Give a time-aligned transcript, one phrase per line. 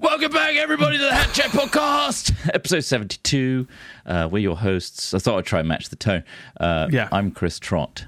[0.00, 3.66] Welcome back, everybody, to the Hat Chat Podcast, episode 72.
[4.06, 5.12] Uh, we're your hosts.
[5.12, 6.24] I thought I'd try and match the tone.
[6.58, 7.08] Uh, Yeah.
[7.12, 8.06] I'm Chris Trott.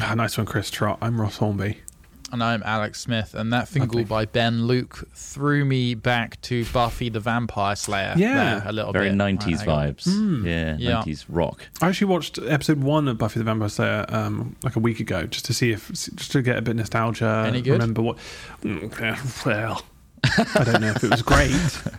[0.00, 0.98] Ah, nice one, Chris Trott.
[1.02, 1.78] I'm Ross Hornby.
[2.32, 7.08] And I'm Alex Smith, and that fingle by Ben Luke threw me back to Buffy
[7.08, 8.14] the Vampire Slayer.
[8.16, 8.62] Yeah.
[8.64, 9.16] a little Very bit.
[9.18, 9.94] 90s Right, hang on.
[9.94, 10.46] vibes.
[10.46, 11.02] Yeah, Yeah.
[11.02, 11.68] 90s rock.
[11.82, 15.26] I actually watched episode one of Buffy the Vampire Slayer um, like a week ago,
[15.26, 17.44] just to see if, just to get a bit nostalgia.
[17.46, 17.72] Any good?
[17.72, 18.16] Remember what?
[18.62, 19.82] Mm, Well,
[20.24, 21.52] I don't know if it was great.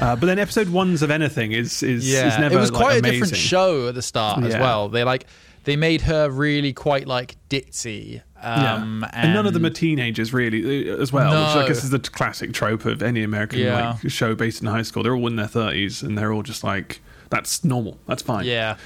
[0.00, 2.80] Uh, but then episode ones of anything is is, Yeah, is never it was like,
[2.82, 3.16] quite amazing.
[3.22, 4.88] a different show at the start as well.
[4.88, 5.26] They like
[5.64, 8.22] they made her really quite like ditzy.
[8.42, 9.10] Um, yeah.
[9.12, 11.28] and, none of them are teenagers really uh, as well.
[11.30, 13.96] Which I guess is the classic trope of any American Yeah.
[14.02, 15.04] like show based in high school.
[15.04, 17.98] They're all in their thirties and they're all just like that's normal.
[18.06, 18.46] That's fine.
[18.46, 18.78] Yeah,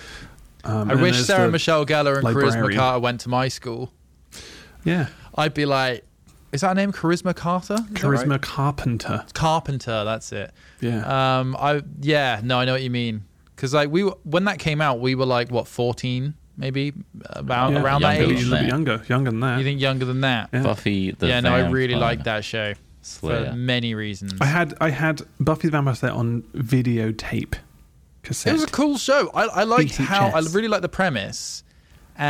[0.65, 2.79] Um, I wish Sarah Michelle Gellar and Charisma librarian.
[2.79, 3.93] Carter went to my school.
[4.85, 6.05] Yeah, I'd be like,
[6.53, 7.75] is that her name Charisma Carter?
[7.75, 8.43] Is Charisma right?
[8.43, 9.25] Carpenter.
[9.35, 10.05] Carpenter.
[10.05, 10.53] That's it.
[10.81, 11.39] Yeah.
[11.41, 13.25] Um, I yeah, no, I know what you mean.
[13.57, 16.93] Because like we were, when that came out, we were like what fourteen, maybe
[17.31, 17.83] about Yeah.
[17.83, 18.43] around that Younger Maybe a age.
[18.43, 18.61] than little that.
[18.63, 19.59] bit younger, younger than that.
[19.59, 20.49] You think younger than that?
[20.53, 20.63] Yeah.
[20.63, 23.51] Buffy the yeah, no, I really Vampire like that show Slayer.
[23.51, 24.35] for many reasons.
[24.41, 27.55] I had I had Buffy the Vampire Slayer on videotape
[28.23, 28.51] cassette.
[28.51, 29.31] it was a cool show.
[29.35, 31.63] I, I liked how I really liked the premise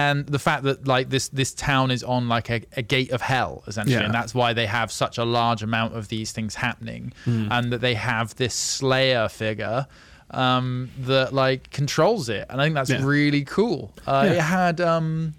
[0.00, 3.20] and the fact that like this this town is on like a, a gate of
[3.20, 4.04] hell essentially, Yeah.
[4.06, 7.48] and that's why they have such a large amount of these things happening, Hmm.
[7.50, 9.86] and that they have this Slayer figure.
[10.34, 13.04] Um, that like controls it, and I think that's Yeah.
[13.04, 13.92] really cool.
[14.06, 14.32] Uh, Yeah.
[14.32, 15.34] It had um,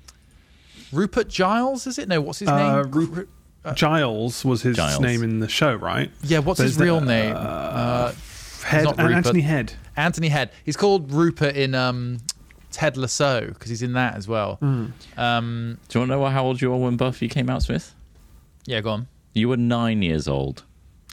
[0.91, 2.07] Rupert Giles, is it?
[2.07, 2.91] No, what's his Uh, name?
[2.91, 3.27] Ru-
[3.73, 4.99] Giles was his Giles.
[4.99, 6.11] name in the show, right?
[6.21, 7.33] yeah, what's There's his the- real name?
[7.35, 8.11] Uh,
[8.65, 9.15] Head, not Rupert.
[9.15, 9.73] Anthony Head.
[9.97, 10.51] Anthony Head.
[10.63, 12.19] He's called Rupert in um,
[12.73, 14.55] Ted Lasso because he's in that as well.
[14.55, 14.87] Hmm.
[15.15, 17.95] Um, Do you want to know how old you were when Buffy came out, Smith?
[18.65, 19.07] yeah, go on.
[19.33, 20.63] You were nine years old.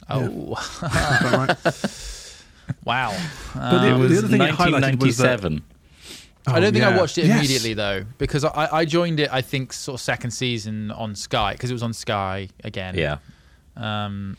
[0.09, 2.75] Oh, Is that right?
[2.85, 3.17] wow.
[3.53, 5.61] But the, Um, the other thing it highlighted was that 1997.
[6.47, 7.37] I don't think I Oh, watched it Yes.
[7.37, 9.29] immediately though because I, I joined it.
[9.31, 12.95] I think sort of second season on Sky because it was on Sky again.
[12.97, 13.17] Yeah.
[13.77, 14.37] Um,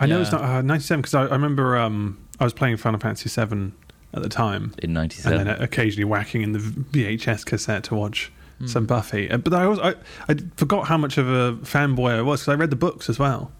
[0.00, 0.22] I know Yeah.
[0.22, 3.72] it's not uh, 97 because I, I remember um, I was playing Final Fantasy 7
[4.14, 8.32] at the time, In '97, and then occasionally whacking in the VHS cassette to watch
[8.58, 8.66] Hmm.
[8.66, 9.30] some Buffy.
[9.30, 9.94] Uh, But I, was, I
[10.28, 13.18] I forgot how much of a fanboy I was because I read the books as
[13.18, 13.52] well.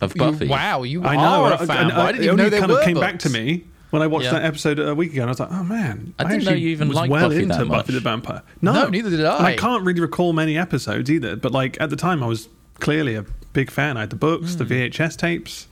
[0.00, 0.48] of you- Buffy.
[0.48, 1.44] wow, you I know.
[1.44, 1.90] are a I- fan.
[1.92, 3.30] I, I, I didn't it even only know they kind were of came back to
[3.30, 4.32] me when I watched Yeah.
[4.32, 6.70] that episode a week ago, and I was like, "Oh man, I didn't know you
[6.70, 7.76] even was liked well Buffy into that much.
[7.86, 9.36] Buffy the Vampire." No, No, neither did I.
[9.38, 12.48] And I can't really recall many episodes either, but like at the time, I was
[12.80, 13.96] clearly a big fan.
[13.96, 14.58] I had the books, Hmm.
[14.58, 15.68] the VHS tapes.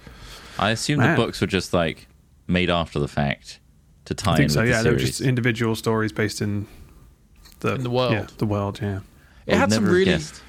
[0.60, 1.10] I assume Man.
[1.10, 2.06] the books were just like
[2.46, 3.58] made after the fact
[4.10, 4.60] to tie I think in so.
[4.62, 6.66] with Yeah, the they were just individual stories based in
[7.60, 8.12] the In the world.
[8.12, 8.80] Yeah, the world.
[8.82, 9.00] Yeah.
[9.46, 10.42] It had some really, guessed.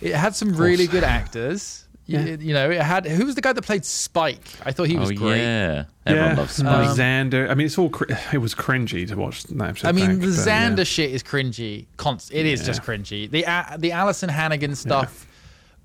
[0.00, 1.84] it had some really good actors.
[2.06, 2.36] You- Yeah.
[2.40, 4.42] You, know, it had who was the guy that played Spike?
[4.64, 5.38] I thought he was oh great.
[5.42, 6.36] yeah, everyone yeah.
[6.36, 6.66] loves Spike.
[6.66, 7.48] Um, Alexander.
[7.50, 7.90] I mean, it's all.
[7.90, 9.88] Cr- it was cringy to watch that episode.
[9.88, 10.70] I mean, back, the but, yeah.
[10.70, 11.86] Xander shit is cringy.
[11.98, 12.86] Const- it is just Yeah.
[12.86, 13.30] cringy.
[13.30, 15.26] The uh, the Alyson Hannigan stuff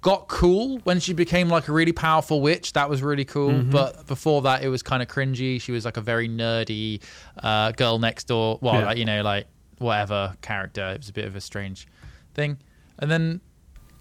[0.05, 2.73] got cool when she became like a really powerful witch.
[2.73, 3.49] That was really cool.
[3.49, 3.71] Mm-hmm.
[3.71, 5.59] But before that, it was kind of cringy.
[5.59, 7.01] She was like a very nerdy
[7.41, 8.59] uh, girl next door.
[8.61, 8.85] Well, Yeah.
[8.85, 9.47] like, you know, like
[9.79, 10.91] whatever character.
[10.91, 11.87] It was a bit of a strange
[12.35, 12.59] thing.
[12.99, 13.41] And then,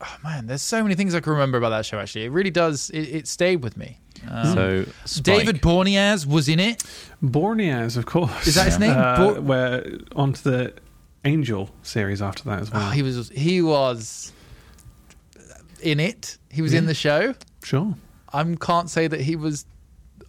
[0.02, 1.98] oh man, there's so many things I can remember about that show.
[1.98, 2.90] Actually, it really does.
[2.90, 3.98] It, it stayed with me.
[4.30, 6.82] Um, so Spike, David Boreanaz was in it.
[7.22, 8.46] Boreanaz, of course.
[8.46, 8.94] Is that his name?
[8.94, 10.74] Uh, Bor- where onto the
[11.24, 12.88] Angel series after that as well.
[12.88, 14.33] Oh, he was he was
[15.84, 16.38] in it.
[16.50, 17.34] He was in the show.
[17.62, 17.94] sure.
[18.32, 19.64] I can't say that he was.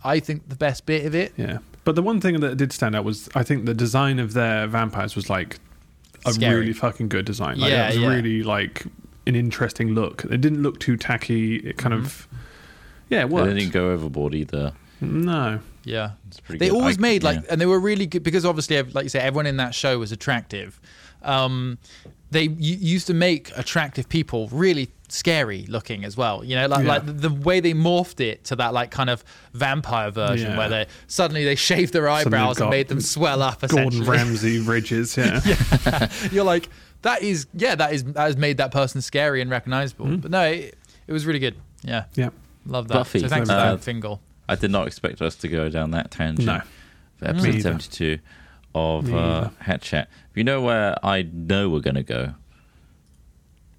[0.03, 1.33] I think the best bit of it.
[1.37, 1.57] Yeah.
[1.83, 4.67] But the one thing that did stand out was I think the design of their
[4.67, 5.57] vampires was like
[6.25, 6.59] a Scary.
[6.61, 7.59] really fucking good design.
[7.59, 8.09] Like, Yeah, it was yeah.
[8.09, 8.85] really like
[9.27, 10.23] an interesting look.
[10.25, 11.55] It didn't look too tacky.
[11.57, 12.05] It kind Mm-hmm.
[12.05, 12.27] of
[13.09, 14.73] yeah, it they didn't go overboard either.
[15.01, 15.59] No.
[15.83, 16.77] Yeah, It's pretty they good.
[16.79, 17.51] always I- made like, yeah.
[17.51, 20.11] and they were really good because obviously, like you say, everyone in that show was
[20.11, 20.79] attractive.
[21.21, 21.77] Um,
[22.31, 26.43] they used to make attractive people really scary looking as well.
[26.43, 26.87] You know, like Yeah.
[26.89, 29.23] like the, the way they morphed it to that like kind of
[29.53, 30.57] vampire version Yeah.
[30.57, 33.61] where they suddenly they shaved their eyebrows and made them swell up.
[33.61, 35.15] Gordon Essentially, Ramsay ridges.
[35.17, 36.09] Yeah.
[36.31, 36.69] you're like
[37.03, 40.07] that is yeah that is that has made that person scary and recognizable.
[40.07, 40.15] Hmm.
[40.17, 40.75] But no, it,
[41.07, 41.55] it was really good.
[41.83, 42.29] Yeah, yeah.
[42.65, 42.95] love that.
[42.95, 44.19] Buffy, So thanks for uh, that, Fingle.
[44.49, 46.47] I did not expect us to go down that tangent.
[46.47, 46.61] No.
[47.17, 47.61] For episode Me either.
[47.61, 48.19] 72
[48.75, 49.51] of uh, either.
[49.59, 50.09] Hat Chat.
[50.29, 52.33] If you know where I know we're going to go?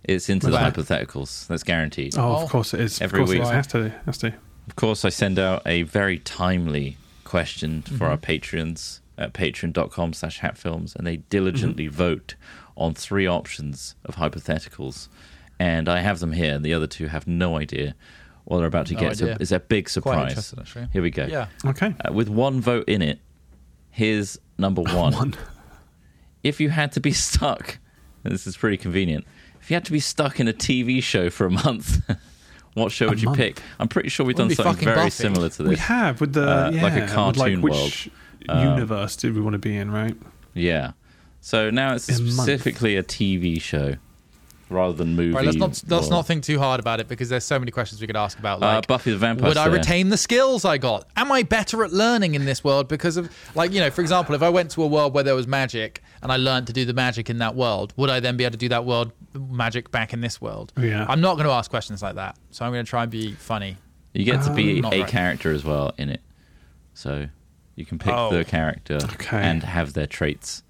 [0.04, 1.46] It's into the hypotheticals.
[1.48, 2.16] That's guaranteed.
[2.16, 3.00] Oh, of course it is.
[3.00, 3.46] Every of course week.
[3.48, 3.88] it has to.
[4.06, 4.32] Has to.
[4.69, 8.02] Of course, I send out a very timely question for Mm-hmm.
[8.04, 11.96] our patrons at patreon.com slash hatfilms, and they diligently Mm-hmm.
[11.96, 12.34] vote
[12.76, 15.08] on three options of hypotheticals.
[15.58, 17.94] And I have them here, and the other two have no idea
[18.44, 19.16] what they're about to No get.
[19.16, 19.38] So idea.
[19.40, 20.28] it's a big Quite surprise.
[20.31, 20.88] interested, actually.
[20.92, 21.25] Here we go.
[21.26, 21.46] Yeah.
[21.64, 21.94] Okay.
[22.04, 23.19] Uh, with one vote in it,
[23.96, 25.12] here's number one.
[25.14, 25.34] One.
[26.43, 27.78] If you had to be stuck,
[28.22, 29.25] and this is pretty convenient,
[29.60, 32.00] if you had to be stuck in a TV show for a month,
[32.75, 33.38] what show would you month?
[33.38, 33.60] pick?
[33.81, 35.10] I'm pretty sure we've Wouldn't done something very Buffy.
[35.10, 35.70] similar to this.
[35.70, 37.93] We have with the Uh, yeah, like a cartoon which world.
[38.48, 39.90] Um, universe did we want to be in?
[39.90, 40.14] Right.
[40.54, 40.92] Yeah.
[41.40, 42.32] So now it's A month.
[42.34, 43.96] specifically a TV show
[44.68, 45.32] rather than movie.
[45.32, 47.70] Right, let's not let's or- not think too hard about it because there's so many
[47.70, 48.62] questions we could ask about.
[48.62, 51.08] Uh, Buffy the Vampire would I retain the skills I got?
[51.16, 54.34] Am I better at learning in this world because of, like, you know, for example,
[54.34, 56.84] if I went to a world where there was magic and I learned to do
[56.84, 59.90] the magic in that world, would I then be able to do that world magic
[59.90, 60.72] back in this world?
[60.78, 61.06] Yeah.
[61.08, 63.32] I'm not going to ask questions like that, so I'm going to try and be
[63.32, 63.76] funny.
[64.14, 65.08] You get to be Um, a right.
[65.08, 66.22] character as well in it.
[66.94, 67.28] So
[67.74, 68.30] you can pick Oh.
[68.34, 69.36] the character Okay.
[69.36, 70.62] and have their traits.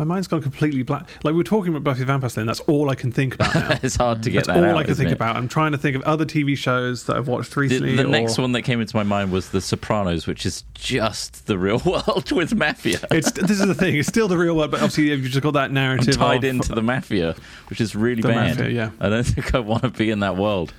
[0.00, 1.02] My mind's gone completely black.
[1.22, 3.34] Like we were talking about Buffy the Vampire Slayer, and that's all I can think
[3.34, 3.78] about now.
[3.82, 5.12] it's hard to get that's that all out, I can think it?
[5.12, 5.36] about.
[5.36, 7.96] I'm trying to think of other TV shows that I've watched recently.
[7.96, 11.46] the next or- one that came into my mind was The Sopranos, which is just
[11.46, 13.00] the real world with mafia.
[13.10, 13.94] It's this is the thing.
[13.94, 16.48] It's still the real world, but obviously you've just got that I'm narrative tied of,
[16.50, 17.36] into the mafia,
[17.68, 18.56] which is really The bad.
[18.56, 18.90] mafia, yeah.
[19.00, 20.72] I don't think I want to be in that world.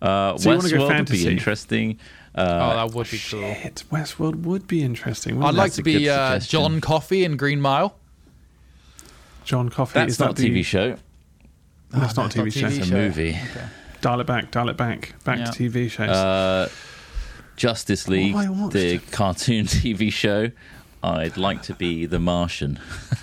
[0.00, 1.28] Uh, So you wanna go Westworld would be fantasy?
[1.28, 1.98] interesting.
[2.36, 3.40] oh, Uh, that would be cool.
[3.54, 5.42] Shit, Westworld would be interesting.
[5.42, 6.38] I'd like to be uh.
[6.38, 7.97] John Coffey in Green Mile.
[9.48, 9.98] John Coffey.
[9.98, 10.96] that's is not a that the, TV show.
[11.90, 12.66] That's not a Oh, TV show.
[12.66, 13.30] It's a movie.
[13.30, 13.64] Okay.
[14.02, 14.50] Dial it back.
[14.50, 15.14] Dial it back.
[15.24, 15.44] Back Yeah.
[15.46, 16.10] to TV shows.
[16.10, 16.68] Uh,
[17.56, 18.74] Justice League, I watched?
[18.74, 20.50] the cartoon TV show.
[21.02, 22.78] I'd like to be the Martian.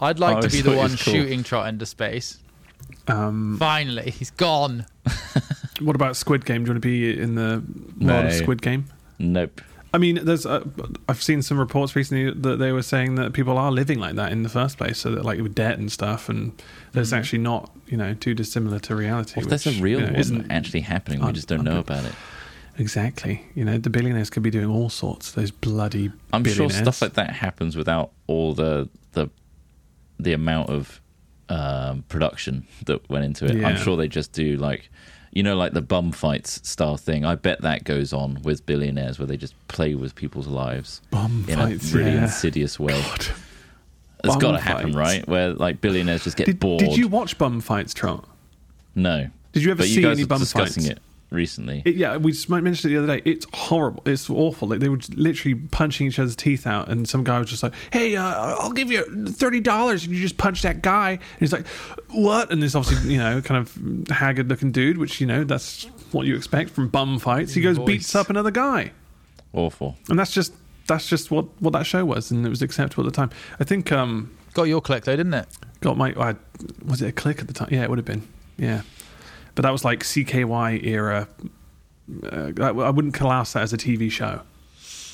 [0.00, 0.96] I'd like I to be the one cool.
[0.96, 2.38] shooting Trott into space.
[3.08, 4.86] um, Finally, he's gone.
[5.80, 6.64] what about Squid Game?
[6.64, 7.62] Do you want to be in the
[8.00, 8.30] world of No.
[8.30, 8.84] Squid Game?
[9.18, 9.60] Nope.
[9.94, 10.46] I mean, there's.
[10.46, 10.64] Uh,
[11.08, 14.32] I've seen some reports recently that they were saying that people are living like that
[14.32, 16.60] in the first place, so that like with debt and stuff, and
[16.92, 19.40] there's actually not, you know, too dissimilar to reality.
[19.40, 22.14] Well, which, a real you know, isn't actually happening, we just don't know about it.
[22.78, 23.44] exactly.
[23.54, 25.32] You know, the billionaires could be doing all sorts.
[25.32, 26.10] Those bloody.
[26.32, 29.28] I'm sure stuff like that happens without all the the
[30.18, 31.00] the amount of
[31.50, 33.62] um, production that went into it.
[33.62, 34.90] I'm sure they just do like
[35.32, 37.24] you know like the bum fights style thing.
[37.24, 41.44] I bet that goes on with billionaires where they just play with people's lives Bum
[41.48, 42.24] in fights, a really yeah.
[42.24, 43.00] insidious way.
[43.00, 43.26] God.
[44.24, 45.26] It's got to happen, right?
[45.26, 46.78] Where like billionaires just get Did, bored.
[46.78, 48.26] did you watch bum fights, Trump?
[48.94, 49.28] No.
[49.52, 50.96] Did you ever but see you guys any bum discussing fights?
[50.96, 51.02] it
[51.32, 51.82] recently.
[51.84, 53.22] It, yeah, we just mentioned it the other day.
[53.30, 54.02] It's horrible.
[54.06, 54.68] It's awful.
[54.68, 57.72] Like they were literally punching each other's teeth out, and some guy was just like,
[57.92, 61.52] "Hey, uh, I'll give you thirty dollars if you just punch that guy." And he's
[61.52, 61.66] like,
[62.10, 66.26] "What?" And this obviously, you know, kind of haggard-looking dude, which you know that's what
[66.26, 67.54] you expect from bum fights.
[67.54, 67.86] He goes Voice.
[67.86, 68.92] beats up another guy,
[69.52, 69.96] Awful.
[70.08, 70.52] and that's just
[70.86, 73.30] that's just what what that show was, and it was acceptable at the time.
[73.60, 75.46] I think um Got your click though, didn't it?
[75.80, 76.36] got my I,
[76.84, 77.68] was it a click at the time?
[77.72, 78.22] Yeah, it would have been.
[78.58, 78.82] Yeah,
[79.54, 81.28] but that was like CKY era.
[82.24, 84.40] Uh, I, I wouldn't class that as a TV show.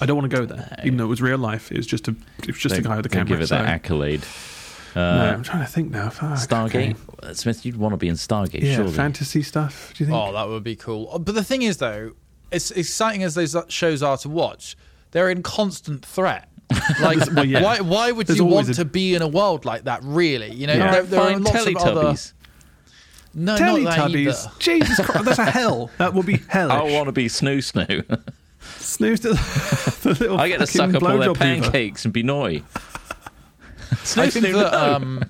[0.00, 0.84] I don't want to go there, No.
[0.84, 1.70] even though it was real life.
[1.72, 3.26] It was just a it was just a Don't- guy with a camera.
[3.26, 4.24] Give it so- that accolade.
[4.94, 6.08] no, Uh, I'm trying to think now.
[6.10, 7.32] Fuck, Stargate, okay.
[7.34, 7.66] Smith.
[7.66, 8.92] You'd want to be in Stargate, Yeah, surely.
[8.92, 9.92] fantasy stuff.
[9.96, 10.16] Do you think?
[10.18, 11.18] Oh, that would be cool.
[11.18, 12.12] But the thing is, though,
[12.52, 14.76] as exciting as those shows are to watch,
[15.10, 16.48] they're in constant threat.
[17.00, 17.62] Like, Well, yeah.
[17.62, 17.80] why?
[17.80, 20.00] Why would There's you want a- to be in a world like that?
[20.04, 22.16] Really, you know, Yeah, there, there are fine lots of other.
[23.38, 23.40] Teletubbies.
[23.40, 23.58] No, not
[23.96, 24.16] that Teletubbies.
[24.46, 24.50] either.
[24.58, 25.90] Jesus Christ, that's a hell.
[25.98, 26.72] That would be hellish.
[26.74, 28.22] I want to be Snoo Snoo.
[28.78, 29.28] Snooze to
[30.02, 31.62] the little I get to fucking suck up all their blowjob hoover.
[31.62, 32.64] pancakes and be naughty.
[33.90, 33.94] I
[34.30, 35.24] think Snoo that um,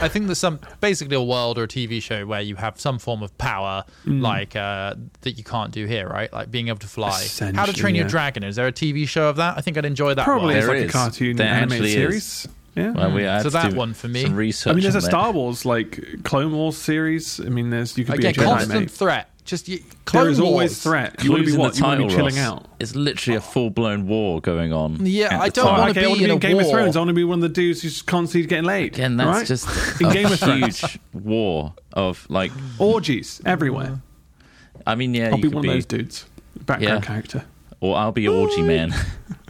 [0.00, 2.98] I think there's some basically a world or a TV show where you have some
[2.98, 4.20] form of power Mm.
[4.22, 6.32] like uh, that you can't do here, right?
[6.32, 7.10] Like being able to fly.
[7.10, 8.06] How to Essentially, Train Your.
[8.08, 8.42] Dragon?
[8.44, 9.56] Is there a TV show of that?
[9.58, 10.24] I think I'd enjoy that.
[10.24, 10.56] Probably one.
[10.56, 10.90] it's There like is.
[10.90, 12.48] a cartoon There animated actually is.
[12.82, 12.94] Series.
[12.96, 13.00] Yeah.
[13.06, 14.22] Well, we had So to that one for me.
[14.22, 14.70] Some research.
[14.70, 15.00] I mean, there's a.
[15.02, 17.40] Star Wars like Clone Wars series.
[17.40, 18.90] I mean, there's you could Again, be a Jedi, constant mate.
[18.90, 21.22] threat Just y- There Clone is always threat.
[21.24, 21.72] You want to be what?
[21.72, 22.44] the You want to be chilling Ross.
[22.44, 22.66] out.
[22.80, 24.98] It's literally a full blown war going on.
[25.06, 25.78] Yeah, I don't time.
[25.78, 26.74] wanna okay, I be want to be in in a Game of war.
[26.74, 26.96] Thrones.
[26.96, 28.94] I want to be one of the dudes who's constantly getting laid.
[28.94, 29.46] Again, that's right?
[29.46, 30.80] just in a Game of Thrones.
[30.80, 32.52] huge war of like.
[32.78, 34.00] Orgies everywhere.
[34.86, 36.26] I mean, yeah, I'll you be could one of those dudes.
[36.66, 37.06] Background Yeah.
[37.06, 37.44] character.
[37.80, 38.92] or I'll be orgy man.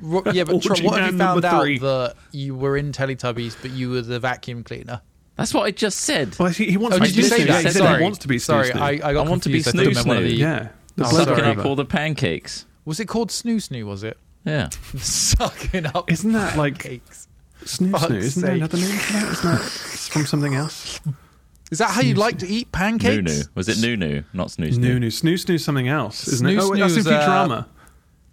[0.00, 1.78] Ro- Yeah, but Tro- Orgy what have you found out three.
[1.78, 5.00] that you were in Teletubbies, but you were the vacuum cleaner?
[5.36, 6.38] That's what I just said.
[6.38, 7.46] Well, he, he wants Oh, to did be you Snoo say Snoo.
[7.46, 7.62] that?
[7.64, 8.68] Yeah, he Sorry, he wants to be Snoo sorry.
[8.70, 8.80] Snoo.
[8.80, 9.68] I, I got I want to be confused.
[9.68, 10.68] I thought you meant one of Snoo the- yeah.
[10.96, 11.56] The Oh, blood Sucking sorry.
[11.56, 12.66] up all the pancakes.
[12.84, 13.84] Was it called Snoo Snoo?
[13.84, 14.68] Was it Yeah.
[14.98, 16.10] sucking up?
[16.10, 17.28] Isn't that like cakes?
[17.64, 18.16] Snoo Fuck's Snoo?
[18.16, 19.30] Isn't there another name for that?
[19.32, 19.60] Isn't that
[20.12, 21.00] from something else?
[21.70, 23.16] Is that how you like to eat pancakes?
[23.16, 23.42] Nunu.
[23.54, 24.24] Was it Nunu?
[24.32, 24.98] Not Snoo Snoo Snoo.
[24.98, 25.22] Snoo.
[25.22, 26.58] Snoo Snoo something else, isn't it?
[26.58, 27.66] Oh, wait, that's in uh, Futurama.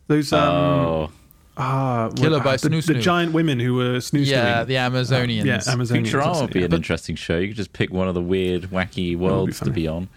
[0.08, 1.12] Those um Oh,
[1.58, 3.02] ah Killer by the, Snoo the Snoo.
[3.02, 5.46] giant women who were snoo Yeah, the Amazonians.
[5.46, 6.08] yeah, Amazonians.
[6.08, 6.66] Futurama would be yeah.
[6.66, 7.38] an interesting show.
[7.38, 9.76] You could just pick one of the weird, wacky worlds to funny.
[9.76, 10.08] be on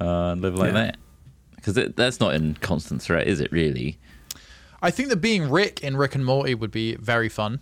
[0.00, 0.84] uh, and live like Yeah.
[0.84, 0.96] that.
[1.56, 3.50] Because that's not in constant threat, is it?
[3.50, 3.98] Really?
[4.80, 7.58] I think that being Rick in Rick and Morty would be very fun.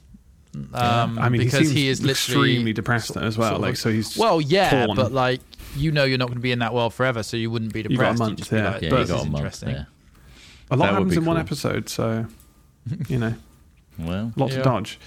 [0.74, 3.48] Um, I mean, he because seems he, is literally extremely depressed as well.
[3.50, 4.96] sort of Like, so he's well, yeah, torn.
[4.96, 5.40] but like
[5.74, 7.80] you know, you're not going to be in that world forever, so you wouldn't be
[7.80, 8.18] You got a depressed.
[8.20, 8.70] month, You'd just be yeah.
[8.72, 9.68] like, Yeah, But- you this got is a month interesting.
[9.70, 9.86] there.
[10.70, 11.40] a lot that would happens be in one cool.
[11.40, 12.26] episode, so
[13.08, 13.34] you know,
[13.98, 14.58] Well, lots Yeah.
[14.58, 14.98] to dodge.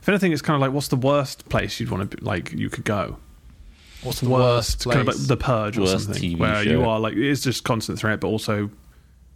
[0.00, 2.52] If anything, it's kind of like, what's the worst place you'd want to be, like
[2.52, 3.16] you could go?
[4.02, 4.94] What's the worst place?
[4.96, 6.70] kind of like the purge or Worst something, TV where show.
[6.70, 8.70] you are like it's just constant threat, but also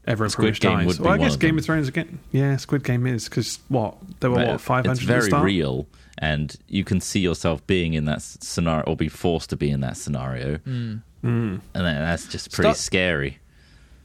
[0.06, 0.98] everyone Squid pretty much Game dies.
[0.98, 1.58] would well, I be one guess of Game them.
[1.58, 2.18] of Thrones again.
[2.30, 5.30] Yeah, Squid Game is because what there were but what five it's hundred at the
[5.30, 5.86] very real,
[6.18, 9.80] and you can see yourself being in that scenario or be forced to be in
[9.80, 11.00] that scenario, Mm.
[11.24, 13.38] and then that's just pretty Start- scary.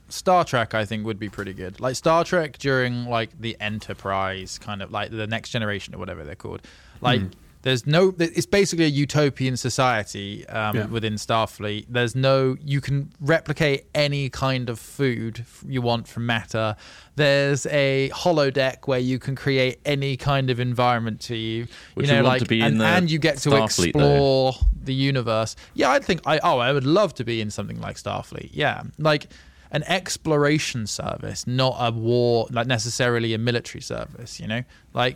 [0.10, 1.80] Star Trek, I think, would be pretty good.
[1.80, 6.24] Like Star Trek during like the Enterprise, kind of like the Next Generation or whatever
[6.24, 6.62] they're called.
[7.02, 7.28] Like, Hmm.
[7.64, 8.14] there's no.
[8.20, 10.86] It's basically a utopian society um, Yeah.
[10.86, 11.88] within Starfleet.
[11.90, 12.56] There's no.
[12.64, 16.76] You can replicate any kind of food you want from matter.
[17.16, 21.68] There's a holodeck where you can create any kind of environment to you.
[21.96, 23.86] Would you know, you want like to be in and, and you get to Starfleet,
[23.88, 25.56] explore the universe.
[25.74, 28.50] Yeah, I think I oh I would love to be in something like Starfleet.
[28.54, 29.28] Yeah, like
[29.76, 34.40] an exploration service, not a war, like necessarily a military service.
[34.40, 34.64] You know,
[34.94, 35.16] like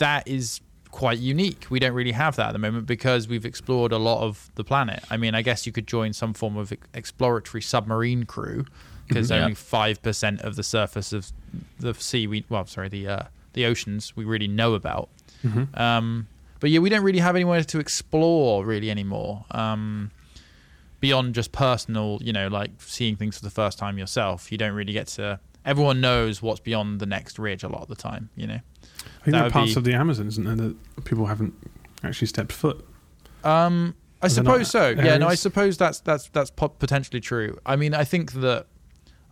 [0.00, 0.60] that is
[0.90, 1.66] quite unique.
[1.68, 4.64] We don't really have that at the moment because we've explored a lot of the
[4.64, 5.00] planet.
[5.10, 8.64] I mean, I guess you could join some form of exploratory submarine crew
[9.08, 9.34] because Mhm.
[9.36, 9.42] Yeah.
[9.42, 11.32] only five percent of the surface of
[11.80, 13.22] the sea we well sorry the uh,
[13.52, 15.08] the oceans we really know about.
[15.44, 15.64] Mm-hmm.
[15.80, 16.26] Um,
[16.60, 19.44] but yeah, we don't really have anywhere to explore really anymore.
[19.50, 20.10] Um,
[21.00, 24.50] beyond just personal, you know, like seeing things for the first time yourself.
[24.50, 25.40] You don't really get to.
[25.64, 28.30] Everyone knows what's beyond the next ridge a lot of the time.
[28.36, 28.54] You know.
[28.54, 31.54] I think That there are parts be- of the Amazon, isn't there, that people haven't
[32.04, 32.86] actually stepped foot.
[33.44, 34.88] Um, I Are there not suppose so.
[34.90, 37.58] Yeah, no, I suppose that's that's that's potentially true.
[37.66, 38.66] I mean, I think that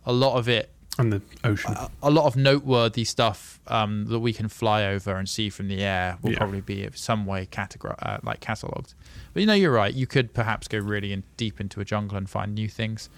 [0.05, 1.73] a lot of it And the ocean.
[1.73, 5.67] a- a lot of noteworthy stuff um, that we can fly over and see from
[5.67, 6.37] the air will Yeah.
[6.37, 8.93] probably be in some way categor- uh, like cataloged.
[9.33, 9.93] But you know, you're right.
[9.93, 13.09] You could perhaps go really in deep into a jungle and find new things.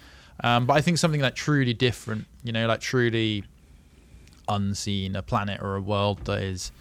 [0.42, 3.44] Um, but I think something like truly different, you know, like truly
[4.48, 6.72] unseen, a planet or a world that is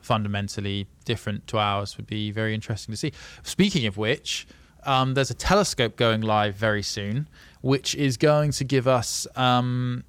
[0.00, 3.12] fundamentally different to ours would be very interesting to see.
[3.42, 4.46] Speaking of which,
[4.84, 7.28] um, there's a telescope going live very soon,
[7.60, 10.04] which is going to give us um,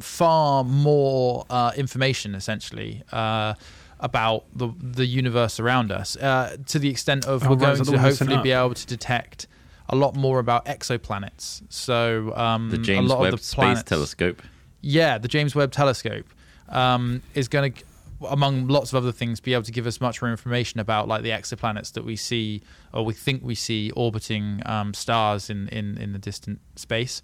[0.00, 3.02] far more uh, information, essentially.
[3.12, 3.54] Uh,
[4.00, 7.72] about the the universe around us, uh, to the extent of Oh, we're right, going
[7.74, 9.46] is that the to one they sent hopefully be able to detect
[9.88, 11.62] a lot more about exoplanets.
[11.68, 14.42] So um, The a James lot Webb of the Space Telescope.
[14.80, 16.26] yeah, the James Webb Telescope
[16.68, 17.84] um, is going to,
[18.28, 21.22] among lots of other things, be able to give us much more information about like
[21.22, 22.60] the exoplanets that we see
[22.92, 27.22] or we think we see orbiting um, stars in, in, in the distant space,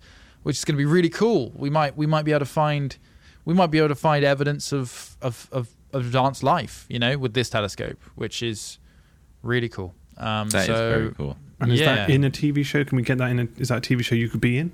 [0.48, 1.52] which is going to be really cool.
[1.54, 2.96] We might we might be able to find
[3.44, 7.18] we might be able to find evidence of of, of, of advanced life, you know,
[7.18, 8.78] with this telescope, which is
[9.42, 9.94] really cool.
[10.16, 11.36] Um, That is so, very cool.
[11.60, 12.82] and is that in a TV show?
[12.82, 13.40] Can we get that in?
[13.40, 14.72] A, is that a TV show you could be in?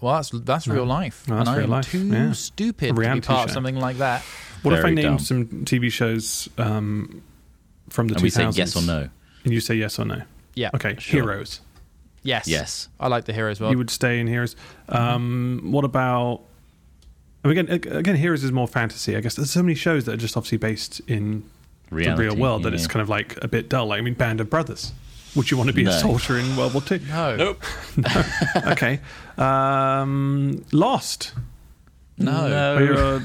[0.00, 2.30] Well, that's that's real life, No, that's and I'm life, too yeah.
[2.32, 4.22] stupid A to be reality part of something like that.
[4.62, 5.18] What if I Very named dumb.
[5.18, 7.20] some TV shows um,
[7.88, 8.22] from the And 2000s?
[8.22, 9.08] we say yes or no.
[9.44, 10.22] And you say yes or no.
[10.54, 10.70] Yeah.
[10.74, 11.22] Okay, Sure.
[11.22, 11.60] Heroes.
[12.26, 12.46] Yes.
[12.48, 12.88] Yes.
[13.00, 13.70] I like the Heroes well.
[13.70, 14.56] you would stay in Heroes.
[14.88, 16.40] Um, what about?
[17.44, 19.16] I mean, again, again, Heroes is more fantasy.
[19.16, 21.44] I guess there's so many shows that are just obviously based in
[21.90, 22.74] Reality, the real world that yeah.
[22.78, 23.86] it's kind of like a bit dull.
[23.86, 24.92] Like, I mean, Band of Brothers.
[25.36, 25.90] Would you want to be No.
[25.90, 26.98] a soldier in World War Two?
[27.08, 27.36] no.
[27.36, 27.62] Nope.
[28.68, 29.00] okay.
[29.38, 31.32] Um, Lost.
[32.18, 32.48] No.
[32.48, 32.74] No.
[32.76, 33.22] Where You're, a,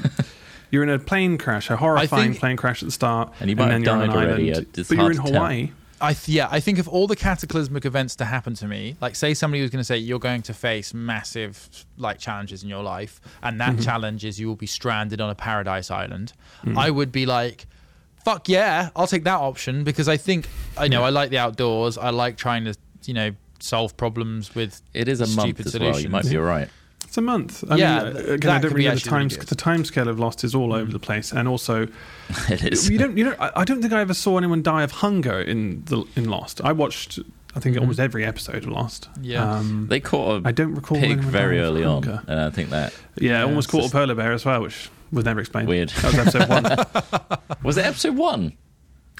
[0.70, 3.56] you're in a plane crash, a horrifying think- plane crash at the start, And you
[3.56, 4.52] might then have you're on died an already.
[4.52, 4.66] island.
[4.76, 5.40] It's but you're hard in to tell.
[5.40, 5.70] Hawaii.
[6.02, 9.14] I th- yeah, I think of all the cataclysmic events to happen to me, like
[9.14, 12.82] say somebody was going to say you're going to face massive like challenges in your
[12.82, 13.82] life, and that Mm-hmm.
[13.82, 16.32] challenge is you will be stranded on a paradise island,
[16.64, 16.76] Mm.
[16.76, 17.66] I would be like,
[18.24, 21.96] fuck yeah, I'll take that option because I think I know I like the outdoors.
[21.98, 23.30] I like trying to you know
[23.60, 25.94] solve problems with It is a month stupid as solutions.
[25.94, 26.02] well.
[26.02, 26.68] You might be all right.
[27.12, 27.62] It's a month.
[27.70, 29.84] I Yeah, mean, th- uh, again, that I don't really know the really the time
[29.84, 30.80] scale of Lost is all hmm.
[30.80, 31.88] over the place, and also
[32.48, 32.88] It is.
[32.88, 33.18] you don't.
[33.18, 36.30] You know, I don't think I ever saw anyone die of hunger in the in
[36.30, 36.62] Lost.
[36.64, 37.18] I watched,
[37.54, 38.04] I think almost hmm.
[38.04, 39.10] every episode of Lost.
[39.20, 39.56] Yeah.
[39.56, 42.94] Um, They caught a I don't recall pig very early on, and I think that
[43.16, 45.68] yeah, Yeah, almost caught just- a polar bear as well, which was never explained.
[45.68, 45.90] Weird.
[45.90, 47.38] That was episode one.
[47.62, 48.54] was it episode one.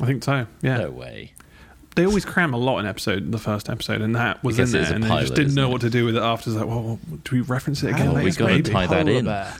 [0.01, 0.47] I think so.
[0.63, 0.79] Yeah.
[0.79, 1.35] No way.
[1.95, 4.69] They always cram a lot in episode the first episode, and that was in there,
[4.69, 5.73] it there, is a and they just didn't know it?
[5.73, 6.51] what to do with it after.
[6.51, 8.07] It's like, well, do we reference it again?
[8.07, 8.39] How we later?
[8.39, 9.25] gotta tie that in.
[9.27, 9.55] bear.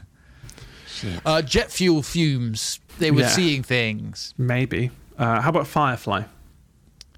[1.27, 2.79] Uh, jet fuel fumes.
[2.99, 3.29] They were Yeah.
[3.29, 4.33] seeing things.
[4.39, 4.91] Maybe.
[5.19, 6.23] Uh, how about Firefly?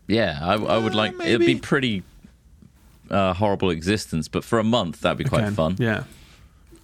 [0.07, 1.15] Yeah, I, I would Uh, like.
[1.21, 2.03] It'd be pretty
[3.11, 5.77] uh, horrible existence, but for a month that'd be quite Again, fun.
[5.79, 6.05] Yeah.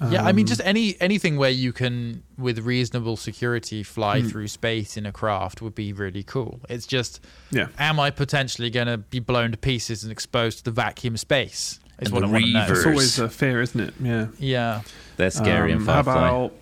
[0.09, 4.29] Yeah, I mean, Um, just any anything where you can, with reasonable security, fly Hmm.
[4.29, 6.61] through space in a craft would be really cool.
[6.69, 7.67] It's just, Yeah.
[7.79, 11.79] am I potentially going to be blown to pieces and exposed to the vacuum space?
[11.99, 12.67] Is And what the I want to know.
[12.71, 13.95] It's always a fear, isn't it?
[14.01, 14.27] Yeah.
[14.39, 14.81] Yeah,
[15.19, 16.53] They're scary Um, in How about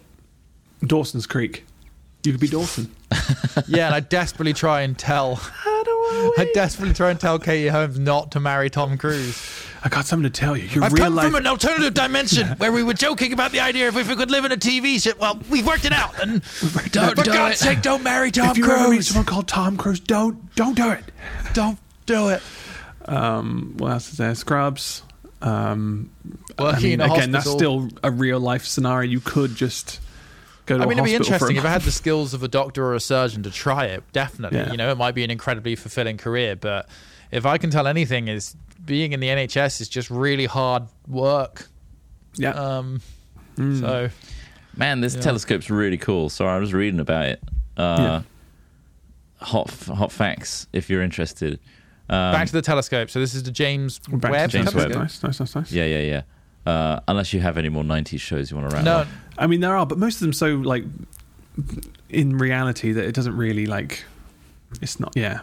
[0.85, 1.65] Dawson's Creek?
[2.25, 2.91] You could be Dawson.
[3.69, 5.37] yeah, and I desperately try and tell.
[5.37, 5.91] How do
[6.39, 9.41] I desperately try and tell Katie Holmes not to marry Tom Cruise.
[9.85, 10.65] I got something to tell you.
[10.69, 11.27] Your I've real come life.
[11.27, 14.31] from an alternative dimension where we were joking about the idea of if we could
[14.31, 15.13] live in a TV show.
[15.21, 16.43] Well, we've worked it out, and
[16.91, 17.65] Don't for do God's it.
[17.65, 20.91] sake, don't marry Tom if you ever meet someone called Tom Cruise, don't don't do
[20.91, 21.05] it.
[21.55, 22.43] Don't do it.
[23.07, 24.35] Um, what else is there?
[24.35, 25.03] Scrubs.
[25.41, 26.11] Um,
[26.59, 29.09] Working I mean, in a again, that's still a real life scenario.
[29.09, 30.01] You could just
[30.67, 31.93] go to I a mean, it'd be hospital for a interesting if I had the
[31.93, 34.03] skills of a doctor or a surgeon to try it.
[34.13, 34.71] Definitely, Yeah.
[34.73, 36.57] you know, it might be an incredibly fulfilling career.
[36.57, 36.89] But
[37.31, 41.69] if I can tell anything, is being in the NHS is just really hard work.
[42.37, 42.51] Yeah.
[42.51, 43.01] Um,
[43.57, 43.81] Mm.
[43.81, 44.09] So
[44.77, 45.21] Man, this Yeah.
[45.23, 46.29] telescope's really cool.
[46.29, 47.43] Sorry, I was reading about it.
[47.77, 48.23] Uh, Yeah.
[49.41, 51.59] Hot hot facts if you're interested.
[52.09, 53.11] Um, back to the telescope.
[53.11, 54.91] So this is the James We're back to Webb James telescope.
[54.95, 55.03] Webb.
[55.03, 55.73] Nice, nice, nice, nice.
[55.73, 56.01] yeah, yeah,
[56.65, 56.73] yeah.
[56.73, 58.93] Uh, unless you have any more '90s shows you want to rattle.
[58.93, 59.09] No, off.
[59.39, 60.85] I mean, there are, but most of them so like
[62.09, 64.05] in reality that it doesn't really like.
[64.81, 65.13] It's not.
[65.17, 65.41] Yeah,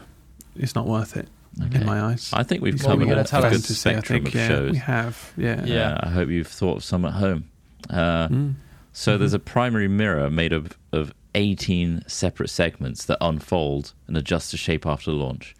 [0.55, 1.27] it's not worth it
[1.63, 1.79] Okay.
[1.79, 2.31] in my eyes.
[2.33, 3.67] I think we've What were covered you gonna a tell good us?
[3.67, 4.71] to spectrum think, of yeah, shows.
[4.71, 5.33] we have.
[5.37, 5.63] Yeah.
[5.65, 5.93] Yeah.
[5.93, 7.49] Uh, I hope you've thought of some at home.
[7.89, 8.53] Uh, Mm.
[8.91, 14.51] So there's a primary mirror made of, of 18 separate segments that unfold and adjust
[14.51, 15.53] to shape after launch,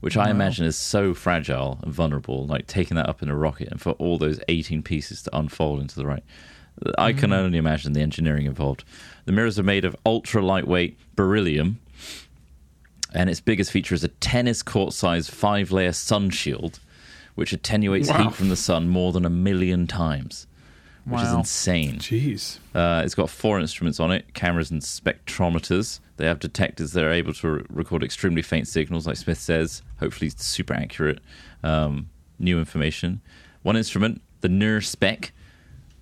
[0.00, 3.68] which I imagine is so fragile and vulnerable, like taking that up in a rocket
[3.68, 6.22] and for all those 18 pieces to unfold into the right.
[6.98, 8.84] I can only imagine the engineering involved.
[9.24, 11.78] The mirrors are made of ultra lightweight beryllium,
[13.14, 16.80] and its biggest feature is a tennis court sized five layer sun shield,
[17.34, 18.24] which attenuates Wow.
[18.24, 20.46] heat from the sun more than a million times,
[21.04, 21.98] which is insane.
[21.98, 22.58] Jeez.
[22.74, 26.00] Uh, it's got four instruments on it cameras and spectrometers.
[26.16, 29.82] They have detectors that are able to re- record extremely faint signals, like Smith says,
[29.98, 31.20] hopefully super accurate,
[31.64, 33.20] um, new information.
[33.62, 35.30] One instrument, the NIRSpec,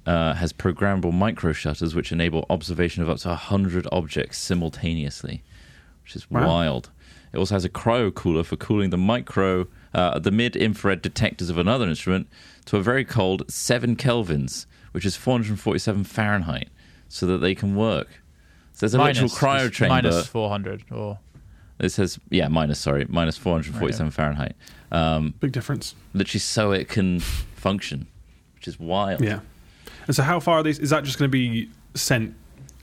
[0.07, 5.43] uh, has programmable micro shutters which enable observation of up to 100 objects simultaneously,
[6.03, 6.47] which is Wow.
[6.49, 6.91] wild.
[7.33, 11.49] It also has a cryo cooler for cooling the micro, uh, the mid infrared detectors
[11.51, 12.29] of another instrument
[12.67, 16.69] to a very cold 7 kelvins, which is 447 Fahrenheit,
[17.09, 18.09] so that they can work.
[18.73, 19.95] So there's a literal cryo chamber.
[19.95, 21.19] minus 400 or
[21.79, 24.57] It says, yeah, minus, sorry, minus 447 Fahrenheit.
[24.91, 25.95] Um, Big difference.
[26.15, 28.07] literally so it can function,
[28.57, 29.21] which is wild.
[29.21, 29.41] Yeah.
[30.07, 30.79] And so, how far are these?
[30.81, 32.35] Is that just going to be sent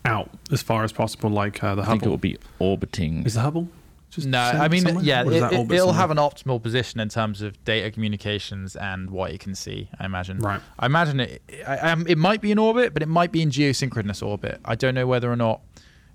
[0.06, 1.82] out as far as possible, like uh, the Hubble?
[1.82, 2.12] I think it Hubble?
[2.12, 3.26] will be orbiting.
[3.26, 3.68] Is the Hubble?
[4.10, 5.04] Just no, I mean, somewhere?
[5.04, 5.94] yeah, it, that it, orbit it'll somewhere?
[6.02, 9.90] have an optimal position in terms of data communications and what it can see.
[10.00, 10.40] I imagine.
[10.40, 10.62] Right.
[10.80, 11.42] I imagine it.
[11.68, 14.62] I, um, it might be in orbit, but it might be in geosynchronous orbit.
[14.64, 15.62] I don't know whether or not.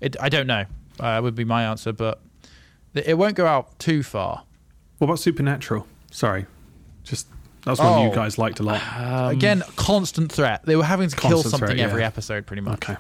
[0.01, 0.17] It.
[0.21, 0.65] I don't know.
[0.99, 2.21] Uh, would be my answer, but
[2.95, 4.45] it it won't go out too far.
[4.99, 5.87] What about Supernatural?
[6.11, 6.47] Sorry,
[7.05, 7.27] just
[7.65, 8.09] that's one Oh.
[8.09, 8.81] you guys liked a lot.
[9.33, 10.65] Again, constant threat.
[10.65, 11.85] They were having to kill Um, something threat, yeah.
[11.85, 12.89] every episode, pretty much.
[12.89, 12.97] Okay.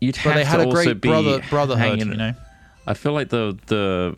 [0.00, 2.34] You'd But have they had to a also great be brother brotherhood, hanging- you know.
[2.86, 4.16] I feel like the the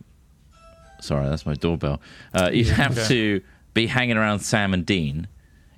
[1.00, 2.00] sorry, that's my doorbell.
[2.34, 3.08] Uh, you'd have okay.
[3.08, 3.40] to
[3.74, 5.28] be hanging around Sam and Dean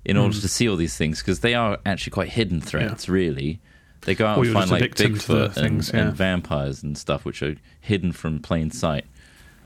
[0.05, 3.09] in order to see all these things because they are actually quite hidden threats.
[3.09, 3.61] Really,
[4.03, 6.01] they go out Or and find like victim to the Bigfoot and, yeah.
[6.01, 9.05] and vampires and stuff, which are hidden from plain sight.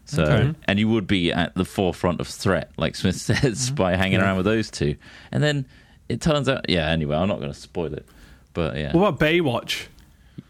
[0.06, 0.54] So, Okay.
[0.64, 3.74] and you would be at the forefront of threat, like Smith says, Mm-hmm.
[3.76, 4.96] by hanging around with those two.
[5.32, 5.66] And then
[6.10, 6.88] it turns out, yeah.
[6.90, 8.06] Anyway, I'm not going to spoil it,
[8.52, 8.92] but yeah.
[8.94, 9.86] What about Baywatch?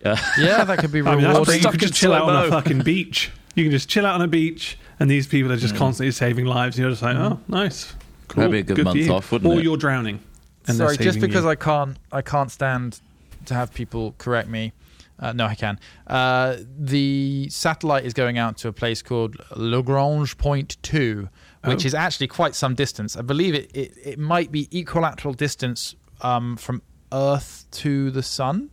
[0.04, 2.80] Yeah, that could be I mean, that's you could just chill out on a fucking
[2.82, 3.30] beach.
[3.54, 6.46] You can just chill out on a beach and these people are just constantly saving
[6.46, 6.78] lives.
[6.78, 7.94] You're just like, oh, nice.
[8.28, 8.40] Cool.
[8.42, 9.12] That'd be a good for month you.
[9.12, 9.64] off, wouldn't or it?
[9.64, 10.20] you're drowning.
[10.66, 11.50] And Sorry, just because you.
[11.50, 13.00] I can't, I can't stand
[13.46, 14.72] to have people correct me.
[15.20, 15.78] Uh, no, I can.
[16.06, 21.28] Uh, the satellite is going out to a place called Lagrange Point Two,
[21.64, 21.86] which Oh.
[21.86, 23.16] is actually quite some distance.
[23.16, 23.70] I believe it.
[23.74, 28.70] It, it might be equilateral distance um, from Earth to the Sun.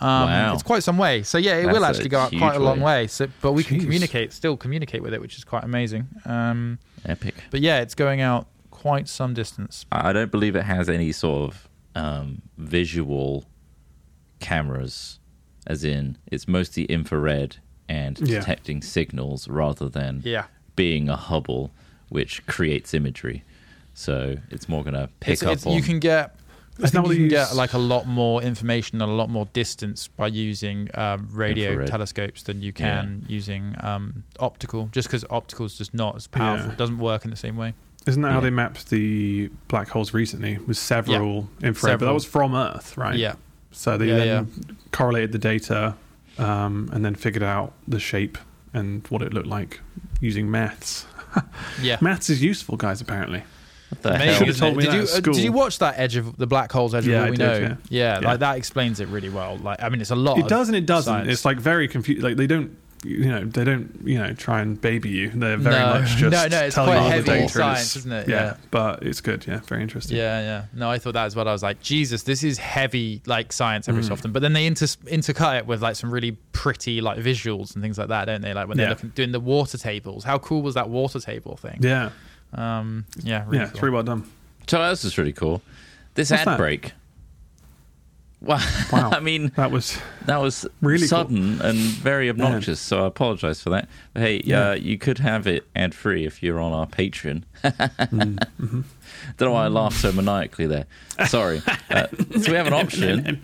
[0.00, 0.54] Um, Wow.
[0.54, 1.22] It's quite some way.
[1.22, 3.02] So yeah, it That's will actually go out huge quite a long way.
[3.02, 3.06] way.
[3.08, 6.06] So, but we can communicate, still communicate with it, which is quite amazing.
[6.24, 7.34] Um, Epic.
[7.50, 9.86] but yeah, it's going out quite some distance.
[9.90, 13.44] I I don't believe it has any sort of um, visual
[14.40, 15.18] cameras,
[15.66, 17.56] as in it's mostly infrared
[17.88, 18.40] and Yeah.
[18.40, 20.44] detecting signals rather than Yeah.
[20.76, 21.72] being a Hubble,
[22.08, 23.42] which creates imagery.
[23.94, 25.72] So it's more going to pick It's- up it's- on.
[25.72, 26.36] you can get
[26.82, 29.46] I think you can they get like a lot more information and a lot more
[29.52, 31.90] distance by using um, radio Infrared.
[31.90, 34.88] telescopes than you can using um, optical.
[34.92, 36.76] Just because optical is just not as powerful, Yeah.
[36.76, 37.74] doesn't work in the same way.
[38.06, 40.58] Isn't that how they mapped the black holes recently?
[40.58, 43.16] With several infrared, but that was from Earth, right?
[43.16, 43.34] Yeah,
[43.70, 45.94] So they Yeah, then correlated the data
[46.38, 48.38] um, and then figured out the shape
[48.72, 49.80] and what it looked like
[50.20, 51.06] using maths.
[51.82, 51.98] yeah.
[52.00, 53.00] Maths is useful, guys.
[53.00, 53.42] Apparently,
[53.90, 54.38] what the Amazing, hell?
[54.38, 56.46] Should've told me Did that you at uh, did you watch that edge of the
[56.46, 57.76] black holes edge Yeah, of I what we did, know?
[57.90, 58.18] yeah.
[58.20, 58.26] Yeah.
[58.28, 59.56] like that explains it really well.
[59.58, 60.38] Like I mean, it's a lot.
[60.38, 61.12] it of does and it doesn't.
[61.12, 61.28] science.
[61.30, 62.22] It's like very confused.
[62.22, 65.30] Like they don't, you know, they don't, you know, try and baby you.
[65.30, 66.00] They're very No.
[66.00, 68.12] much just No, no, it's tell quite you all the heavy data science, it's- isn't
[68.12, 68.28] it?
[68.28, 68.56] Yeah, Yeah.
[68.72, 69.46] but it's good.
[69.46, 70.16] Yeah, very interesting.
[70.16, 70.64] Yeah, yeah.
[70.74, 71.46] No, I thought that as well.
[71.48, 73.90] I was like, Jesus, this is heavy like science Mm.
[73.90, 74.32] every so often.
[74.32, 77.98] But then they inter- intercut it with like some really pretty like visuals and things
[77.98, 78.52] like that, don't they?
[78.52, 78.90] Like when they're Yeah.
[78.90, 80.24] looking doing the water tables.
[80.24, 81.78] How cool was that water table thing?
[81.80, 82.10] yeah,
[82.52, 83.64] Um, yeah, really yeah.
[83.64, 83.72] cool.
[83.74, 84.30] It's really well done.
[84.68, 85.62] So this is really cool.
[86.14, 86.58] This What's ad that?
[86.58, 86.92] break.
[88.40, 88.58] Wow.
[88.92, 89.10] Wow.
[89.12, 91.08] I mean, That was that was Really cool.
[91.08, 92.80] sudden and very obnoxious.
[92.80, 93.88] So I apologize for that.
[94.14, 94.70] But hey, Yeah.
[94.70, 97.42] uh, you could have it ad free if you're on our Patreon.
[97.64, 98.80] Mm, mm-hmm.
[99.36, 100.86] Don't know why I laughed so maniacally there.
[101.26, 101.62] Sorry.
[101.90, 102.06] Uh,
[102.40, 103.40] so we have an option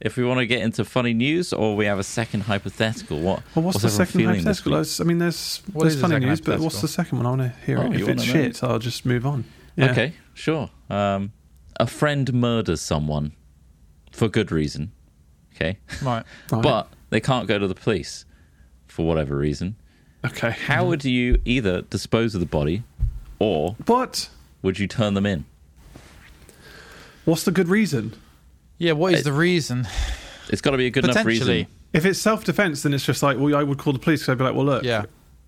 [0.00, 3.20] if we want to get into funny news, or we have a second hypothetical.
[3.20, 3.42] What?
[3.54, 5.04] Well, what's, the second feeling hypothetical?
[5.04, 7.26] I mean, there's What there's is the funny news, but what's the second one?
[7.26, 7.94] I want to hear Oh, it.
[7.94, 8.22] If it's wanna know?
[8.50, 9.44] shit, I'll just move on.
[9.76, 9.90] Yeah.
[9.92, 10.70] Okay, sure.
[10.88, 11.32] Um,
[11.78, 13.32] a friend murders someone
[14.10, 14.92] for good reason.
[15.54, 16.24] Okay, Right.
[16.50, 16.62] Right.
[16.62, 18.24] but they can't go to the police
[18.88, 19.76] for whatever reason.
[20.24, 20.50] okay.
[20.50, 22.82] How would you either dispose of the body,
[23.38, 24.28] or What?
[24.62, 25.44] would you turn them in?
[27.24, 28.14] What's the good reason?
[28.80, 28.92] Yeah.
[28.92, 29.86] What is the reason?
[30.48, 31.68] It's got to be a good enough reason.
[31.92, 34.32] If it's self defense, then it's just like, well, I would call the police because
[34.32, 35.04] I'd be like, well, look, Yeah.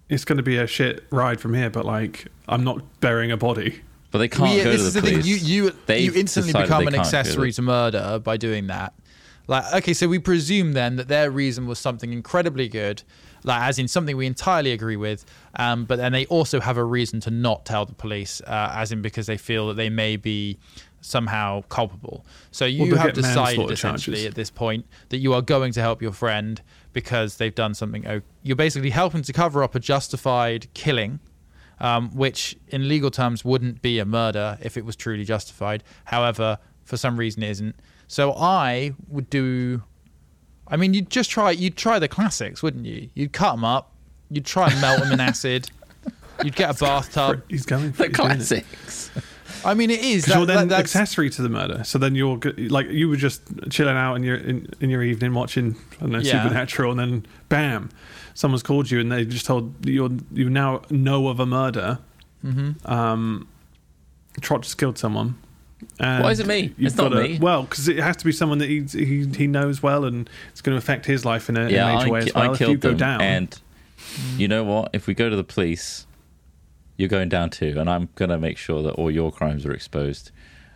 [0.09, 3.37] it's going to be a shit ride from here, but like, I'm not burying a
[3.37, 3.81] body.
[4.11, 5.25] But they can't Well, yeah, go this to is the the police.
[5.25, 5.49] thing.
[5.51, 8.92] You you They've you instantly become an accessory to murder by doing that.
[9.49, 13.03] Like, okay, so we presume then that their reason was something incredibly good,
[13.42, 15.25] like as in something we entirely agree with.
[15.57, 18.92] Um, but then they also have a reason to not tell the police, uh, as
[18.92, 20.59] in because they feel that they may be
[21.03, 22.25] somehow culpable.
[22.51, 24.27] So you they'll have decided essentially charges.
[24.27, 26.62] at this point that you are going to help your friend
[26.95, 28.23] because they've done something.
[28.43, 31.21] You're basically helping to cover up a justified killing
[31.83, 35.83] um, which in legal terms wouldn't be a murder if it was truly justified.
[36.05, 37.77] However, for some reason it isn't.
[38.07, 39.83] So I would do.
[40.69, 41.51] I mean, you'd just try.
[41.51, 43.11] You'd try the classics, wouldn't you?
[43.15, 43.93] You'd cut them up.
[44.31, 45.69] You'd try and melt them in acid.
[46.45, 47.43] You'd get a bathtub.
[47.49, 48.15] He's going for the it, it.
[48.15, 49.11] classics.
[49.64, 50.25] I mean, it is.
[50.25, 51.85] Because you're then that, accessory to the murder.
[51.85, 55.35] So then you're like you were just chilling out in your in, in your evening
[55.35, 56.42] watching I don't know Yeah.
[56.42, 57.90] Supernatural, and then bam,
[58.35, 61.98] someone's called you and they just told you you now know of a murder.
[62.44, 62.88] Mhm.
[62.88, 63.46] Um,
[64.40, 65.37] Trott just killed someone.
[65.98, 66.72] And Why is it me?
[66.79, 67.38] It's not gotta- me.
[67.40, 70.61] Well, because it has to be someone that he, he he knows well, and it's
[70.61, 72.51] going to affect his life in a, in Yeah, a major I, way as well.
[72.51, 73.61] I if you go down, and
[74.37, 74.90] you know what?
[74.92, 76.07] If we go to the police,
[76.96, 80.31] you're going down too, and I'm gonna make sure that all your crimes are exposed.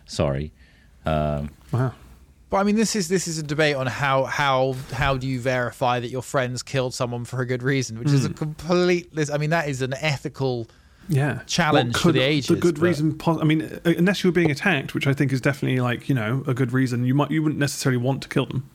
[0.07, 0.53] Sorry.
[1.05, 1.93] Um, wow.
[2.49, 5.41] But I mean, this is this is a debate on how how how do you
[5.41, 9.09] verify that your friends killed someone for a good reason, which is a complete.
[9.33, 10.69] I mean, that is an ethical.
[11.09, 14.23] yeah challenge What for the ages, The good but- reason, pos- I mean, uh, unless
[14.25, 17.05] you were being attacked, which I think is definitely like you know a good reason.
[17.05, 18.71] You might you wouldn't necessarily want to kill them.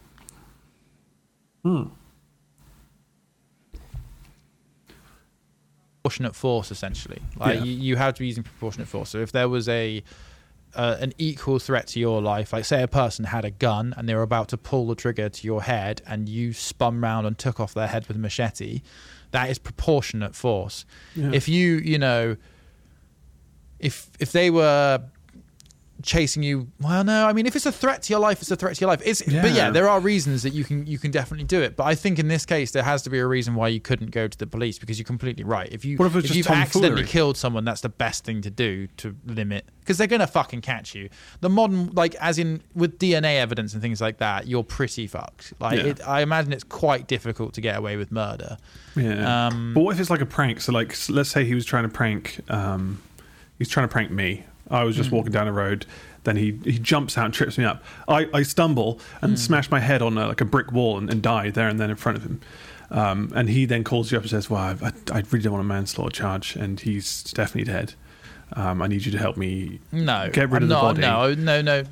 [6.03, 7.63] Proportionate force essentially like Yeah.
[7.63, 10.01] you, you have to be using proportionate force so if there was a
[10.73, 14.07] uh, an equal threat to your life like say a person had a gun and
[14.09, 17.37] they were about to pull the trigger to your head and you spun round and
[17.37, 18.81] took off their head with a machete
[19.31, 20.85] that is proportionate force
[21.15, 21.29] Yeah.
[21.33, 22.35] if you you know
[23.79, 25.03] if if they were
[26.01, 26.67] chasing you.
[26.79, 28.81] Well, no, I mean, if it's a threat to your life, it's a threat to
[28.81, 29.01] your life.
[29.05, 29.45] It's, But Yeah.
[29.47, 31.75] yeah, there are reasons that you can you can definitely do it.
[31.75, 34.11] But I think in this case, there has to be a reason why you couldn't
[34.11, 35.69] go to the police because you're completely right.
[35.71, 38.87] If you What if just you've accidentally killed someone, that's the best thing to do
[38.97, 41.09] to limit because they're gonna fucking catch you.
[41.41, 45.53] The modern, like, as in with DNA evidence and things like that, you're pretty fucked.
[45.59, 45.85] Like, Yeah.
[45.87, 48.57] it, I imagine it's quite difficult to get away with murder.
[48.95, 49.47] Yeah.
[49.47, 50.61] Um, but what if it's like a prank?
[50.61, 52.41] So, like, let's say he was trying to prank.
[52.49, 53.01] Um,
[53.57, 54.43] he's trying to prank me.
[54.71, 55.17] I was just Hmm.
[55.17, 55.85] walking down the road.
[56.23, 57.83] Then he he jumps out and trips me up.
[58.07, 61.21] I, I stumble and smash my head on a, like a brick wall and, and
[61.21, 62.39] die there and then in front of him.
[62.91, 65.65] Um, and he then calls you up and says, "Well, I, I really don't want
[65.65, 67.93] a manslaughter charge, and he's definitely dead.
[68.53, 71.33] Um, I need you to help me No, get rid I'm of the body." No,
[71.33, 71.83] no, no.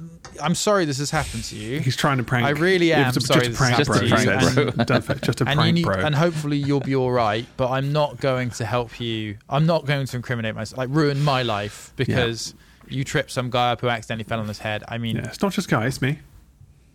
[0.44, 1.80] I'm sorry this has happened to you.
[1.80, 2.46] He's trying to prank.
[2.46, 3.98] I really It am a- sorry Just a prank, happened bro.
[4.00, 4.58] to he you, says.
[5.10, 5.96] and- Just a and prank, need, bro.
[6.06, 7.46] and hopefully you'll be all right.
[7.58, 9.38] But I'm not going to help you.
[9.50, 12.54] I'm not going to incriminate myself, like ruin my life because
[12.90, 14.84] you tripped some guy up who accidentally fell on his head.
[14.88, 16.20] I mean, yeah, it's not just guy, it's me.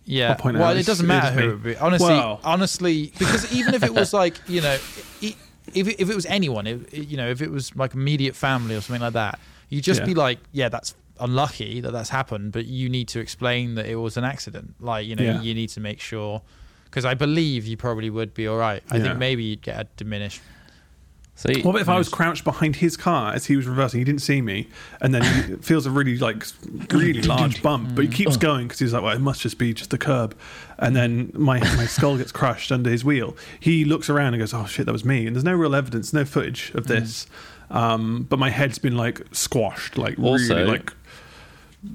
[0.05, 0.37] Yeah.
[0.43, 1.75] Well, it doesn't matter who it would be.
[1.77, 4.77] Honestly, Well- honestly, because even if it was like you know,
[5.21, 5.35] if
[5.73, 8.81] it, if it was anyone, if, you know, if it was like immediate family or
[8.81, 10.05] something like that, you'd just Yeah.
[10.05, 13.95] be like, yeah, that's unlucky that that's happened, but you need to explain that it
[13.95, 14.75] was an accident.
[14.79, 15.41] Like you know, Yeah.
[15.41, 16.41] you need to make sure.
[16.85, 18.81] Because I believe you probably would be all right.
[18.89, 19.03] I Yeah.
[19.03, 20.39] think maybe you'd get a diminished.
[21.37, 23.99] So you- What if I was crouched behind his car as he was reversing?
[23.99, 24.67] He didn't see me,
[25.01, 26.45] and then he feels a really like
[26.91, 28.13] really large bump, but he mm.
[28.13, 28.39] keeps oh.
[28.39, 30.35] going because he's like, "Well, it must just be just the curb."
[30.79, 33.35] And then my my skull gets crushed under his wheel.
[33.59, 36.13] He looks around and goes, "Oh shit, that was me." And there's no real evidence,
[36.13, 36.87] no footage of mm.
[36.87, 37.27] this,
[37.69, 40.93] um, but my head's been like squashed, like Also- really like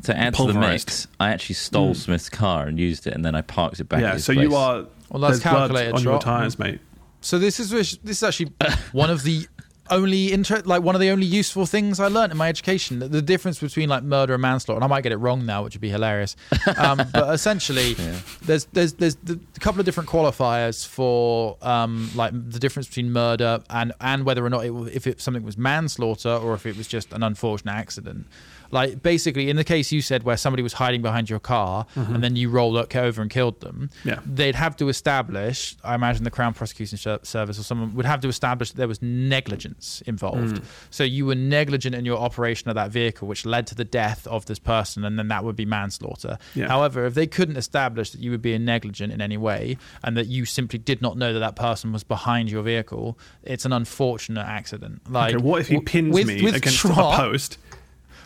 [0.04, 1.96] to add to the mix, I actually stole mm.
[1.96, 3.98] Smith's car and used it, and then I parked it back.
[3.98, 4.12] at yeah.
[4.14, 4.48] his So place.
[4.48, 6.80] you are Well, that's there's blood calculated on your tires, mate.
[7.20, 8.52] So this is this is actually
[8.92, 9.46] one of the
[9.90, 13.00] only inter- like one of the only useful things I learned in my education.
[13.00, 15.64] The, the difference between like murder and manslaughter, and I might get it wrong now,
[15.64, 16.36] which would be hilarious.
[16.76, 17.94] Um, but essentially,
[18.42, 23.62] there's there's there's a couple of different qualifiers for um, like the difference between murder
[23.68, 26.86] and and whether or not it, if it, something was manslaughter or if it was
[26.86, 28.26] just an unfortunate accident.
[28.72, 32.22] Like basically, in the case you said where somebody was hiding behind your car and
[32.22, 34.20] then you rolled up over and killed them, Yeah.
[34.24, 35.76] they'd have to establish.
[35.84, 39.00] I imagine the Crown Prosecution Service or someone would have to establish that there was
[39.02, 40.58] negligence involved.
[40.58, 40.64] Hmm.
[40.90, 44.26] So you were negligent in your operation of that vehicle, which led to the death
[44.26, 46.38] of this person, and then that would be manslaughter.
[46.54, 46.68] Yeah.
[46.68, 50.26] However, if they couldn't establish that you were being negligent in any way and that
[50.26, 54.46] you simply did not know that that person was behind your vehicle, it's an unfortunate
[54.46, 55.00] accident.
[55.10, 57.58] Like, Okay, what if he pins with- me with against Trott- a post?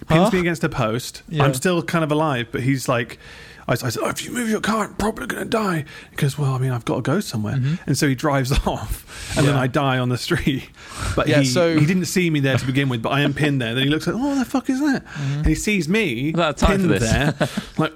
[0.08, 0.30] Pins Huh?
[0.32, 1.22] me against a post.
[1.28, 1.44] Yeah.
[1.44, 3.18] I'm still kind of alive, but he's like,
[3.66, 5.84] I, I said, oh, if you move your car, I'm probably going to die.
[6.10, 7.58] He goes, well, I mean, I've got to go somewhere.
[7.86, 9.62] And so he drives off, and then Mm-hmm.
[9.62, 10.68] I die on the street.
[11.16, 13.32] But Yeah, he, so- he didn't see me there to begin with, but I am
[13.34, 13.74] pinned there.
[13.74, 15.04] Then he looks like, oh, what the fuck is that?
[15.06, 15.32] Mm-hmm.
[15.38, 17.34] And he sees me pinned there.
[17.78, 17.92] like,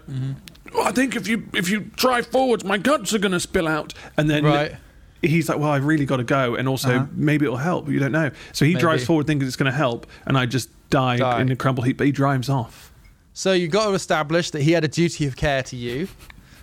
[0.74, 3.68] "Oh, I think if you if you drive forwards, my guts are going to spill
[3.68, 3.92] out.
[4.16, 4.76] And then Right.
[5.22, 7.06] He's like, well, I've really got to go, and also Uh-huh.
[7.12, 7.88] maybe it'll help.
[7.88, 8.30] You don't know.
[8.52, 11.40] So he drives forward thinking it's going to help, and I just die, Die.
[11.40, 11.98] in a crumble heap.
[11.98, 12.92] But he drives off.
[13.32, 16.08] So you've got to establish that he had a duty of care to you.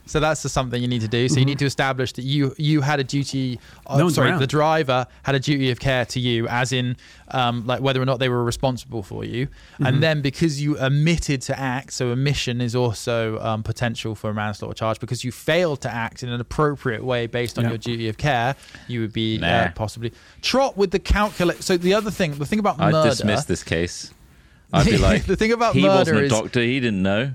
[0.07, 1.27] So that's the something you need to do.
[1.27, 3.59] So you need to establish that you you had a duty.
[3.87, 4.39] Uh, No one's sorry, around.
[4.39, 6.95] the driver had a duty of care to you, as in
[7.29, 9.47] um, like whether or not they were responsible for you.
[9.79, 14.33] And then because you omitted to act, so omission is also um, potential for a
[14.33, 17.69] manslaughter charge because you failed to act in an appropriate way based on Yeah.
[17.71, 18.55] your duty of care.
[18.87, 20.13] You would be uh, possibly
[20.43, 21.63] trot with the calculate.
[21.63, 23.09] So the other thing, the thing about I'd murder.
[23.09, 24.13] dismiss this case.
[24.71, 26.61] I'd be like, The thing about he murder wasn't a is- doctor.
[26.61, 27.33] He didn't know.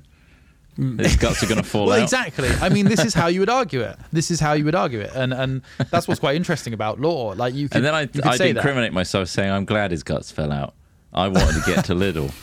[0.80, 0.98] Mm.
[0.98, 2.02] His guts are going to fall well, out.
[2.02, 2.48] exactly.
[2.48, 3.98] I mean, this is how you would argue it.
[4.12, 7.34] This is how you would argue it, and and that's what's quite interesting about law.
[7.36, 8.58] Like you, could, And then I, could I'd say that.
[8.60, 10.74] incriminate myself saying, I'm glad his guts fell out.
[11.12, 12.32] I wanted to get to Lidl.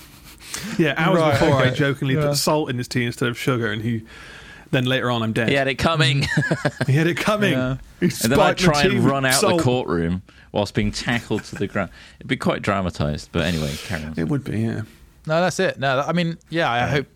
[0.79, 2.27] Yeah, hours Right, before I jokingly Yeah.
[2.29, 4.03] put salt in his tea instead of sugar, and he.
[4.71, 5.47] Then later on, I'm dead.
[5.49, 6.25] He had it coming.
[6.87, 7.53] He had it coming.
[7.53, 7.77] Yeah.
[8.01, 9.57] And then I'd try tea and run out salt.
[9.59, 11.89] the courtroom whilst being tackled to the ground.
[12.19, 13.29] It'd be quite dramatized.
[13.31, 14.13] But anyway, carry on.
[14.17, 14.81] It would be, yeah.
[15.25, 15.79] No, that's it.
[15.79, 16.69] No, I mean, yeah.
[16.71, 17.07] I hope,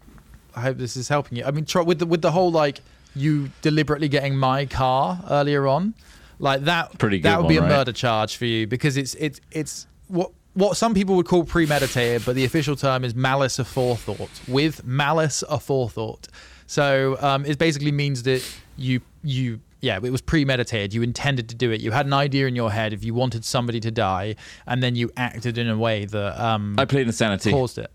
[0.56, 1.46] I hope this is helping you.
[1.46, 2.80] I mean, try, with the with the whole like
[3.16, 5.94] you deliberately getting my car earlier on,
[6.40, 6.98] like that.
[6.98, 7.70] Pretty good That would be a right?
[7.70, 10.32] murder charge for you because it's it's it's what.
[10.54, 14.50] What some people would call premeditated, but the official term is malice aforethought.
[14.50, 16.28] With malice aforethought,
[16.68, 18.44] so um, it basically means that
[18.76, 20.94] you you yeah it was premeditated.
[20.94, 21.80] You intended to do it.
[21.80, 24.36] You had an idea in your head if you wanted somebody to die,
[24.68, 27.50] and then you acted in a way that um, I played insanity.
[27.50, 27.90] caused it.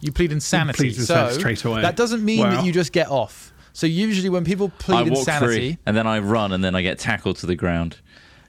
[0.00, 0.90] You plead insanity.
[0.90, 1.82] plead so straight away.
[1.82, 2.50] that doesn't mean Wow.
[2.56, 3.52] that you just get off.
[3.72, 6.74] So usually when people I plead walk insanity, free and then I run and then
[6.74, 7.98] I get tackled to the ground.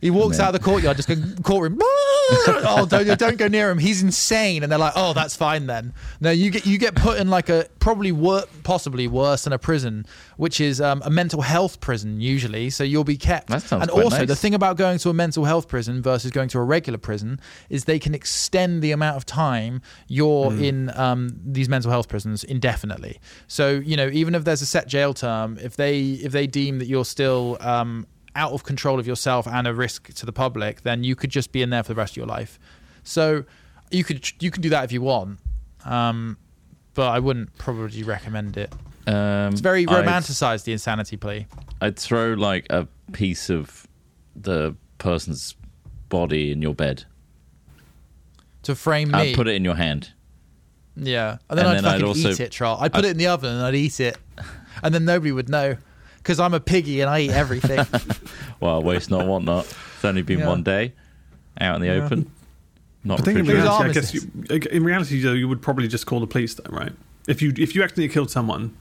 [0.02, 1.78] He walks out of the courtyard, just going courtroom.
[1.82, 3.78] oh, don't don't go near him.
[3.78, 4.64] He's insane.
[4.64, 5.94] And they're like, oh, that's fine then.
[6.20, 9.60] No, you get you get put in like a probably wor- possibly worse than a
[9.60, 10.06] prison,
[10.38, 12.70] which is um, a mental health prison usually.
[12.70, 13.48] So you'll be kept.
[13.50, 14.28] That sounds and also nice.
[14.28, 17.40] the thing about going to a mental health prison versus going to a regular prison
[17.70, 20.64] is they can extend the amount of time you're Hmm.
[20.64, 23.20] in um, these mental health prisons indefinitely.
[23.48, 26.80] So you know, even if there's a set jail term, if they if they deem
[26.80, 30.82] that you're still um, out of control of yourself and a risk to the public,
[30.84, 32.60] then you could just be in there for the rest of your life.
[33.04, 33.44] So
[33.92, 35.40] you could you can do that if you want,
[35.86, 36.38] um,
[36.94, 38.74] but I wouldn't probably recommend it.
[39.08, 41.48] Um, It's very I'd- romanticized the insanity plea.
[41.82, 43.88] I'd throw like a piece of
[44.36, 45.56] the person's
[46.10, 47.06] body in your bed.
[48.64, 50.12] To frame me, I'd put it in your hand.
[50.96, 52.80] Yeah, and then And I'd then I'd also- eat it, Charles.
[52.82, 54.18] I'd put it in the oven and I'd eat it,
[54.84, 55.78] and then nobody would know
[56.22, 57.86] because I'm a piggy and I eat everything.
[58.60, 59.66] Well, waste not, want not.
[59.66, 60.48] It's only been Yeah.
[60.48, 60.94] one day
[61.60, 62.04] out in the Yeah.
[62.06, 62.30] open.
[63.04, 63.64] Not I think in refrigerated.
[63.72, 64.22] reality, I guess you,
[64.78, 66.92] in reality, though, you would probably just call the police, though, right?
[67.28, 68.76] If you if you accidentally killed someone,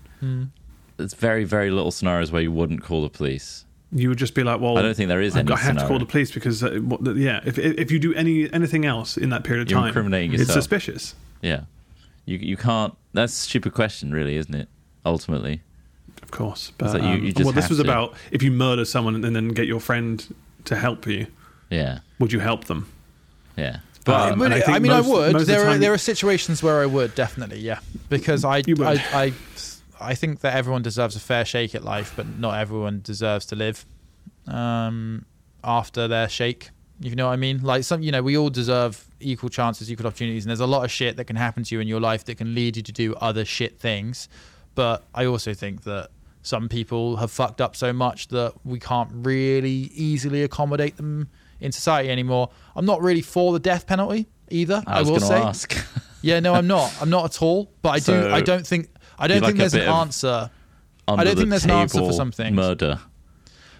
[0.98, 3.64] There's very, very little scenarios where you wouldn't call the police.
[3.90, 5.78] you would just be like, "Well, I don't think there is I've any I have
[5.78, 8.84] to call the police because, uh, what, the- yeah, if if you do any anything
[8.84, 11.62] else in that period of You're time, incriminating it's suspicious." Yeah,
[12.26, 12.94] you you can't.
[13.14, 14.68] That's a stupid question, really, isn't it?
[15.06, 15.62] Ultimately,
[16.32, 17.84] Of course, but like you- um, you just well, this was to.
[17.84, 20.24] about if you murder someone and then get your friend
[20.66, 21.26] to help you,
[21.70, 22.86] yeah, would you help them?
[23.56, 23.78] yeah.
[24.04, 25.32] But I, um, would- I, I mean, most, I would.
[25.34, 28.62] Most of the There are there are situations where I would definitely, yeah, because I
[28.66, 28.86] You would.
[28.86, 29.32] I, I
[30.00, 33.56] I think that everyone deserves a fair shake at life, but not everyone deserves to
[33.56, 33.84] live
[34.46, 35.24] um,
[35.64, 36.70] after their shake.
[37.00, 37.62] You know what I mean?
[37.62, 40.84] Like some, you know, we all deserve equal chances, equal opportunities, and there's a lot
[40.84, 42.92] of shit that can happen to you in your life that can lead you to
[42.92, 44.28] do other shit things.
[44.74, 46.08] But I also think that
[46.42, 51.28] some people have fucked up so much that we can't really easily accommodate them
[51.60, 52.50] in society anymore.
[52.74, 54.82] I'm not really for the death penalty either.
[54.86, 55.36] I, I will say.
[55.36, 55.76] ask.
[56.22, 56.94] Yeah, no, I'm not.
[57.00, 57.72] I'm not at all.
[57.82, 58.28] But I do.
[58.30, 58.90] I don't think.
[59.18, 60.50] I don't think like there's an answer.
[61.08, 62.54] I don't the think there's an answer for something.
[62.54, 63.00] Murder.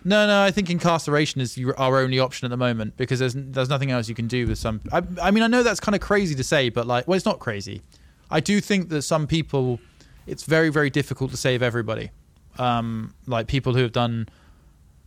[0.05, 0.42] No, no.
[0.42, 4.09] I think incarceration is our only option at the moment because there's there's nothing else
[4.09, 4.81] you can do with some.
[4.90, 7.27] I, I mean, I know that's kind of crazy to say, but like, well, it's
[7.27, 7.83] not crazy.
[8.31, 9.79] I do think that some people,
[10.27, 12.11] it's very very difficult to save everybody.
[12.58, 14.28] Um, like people who have done,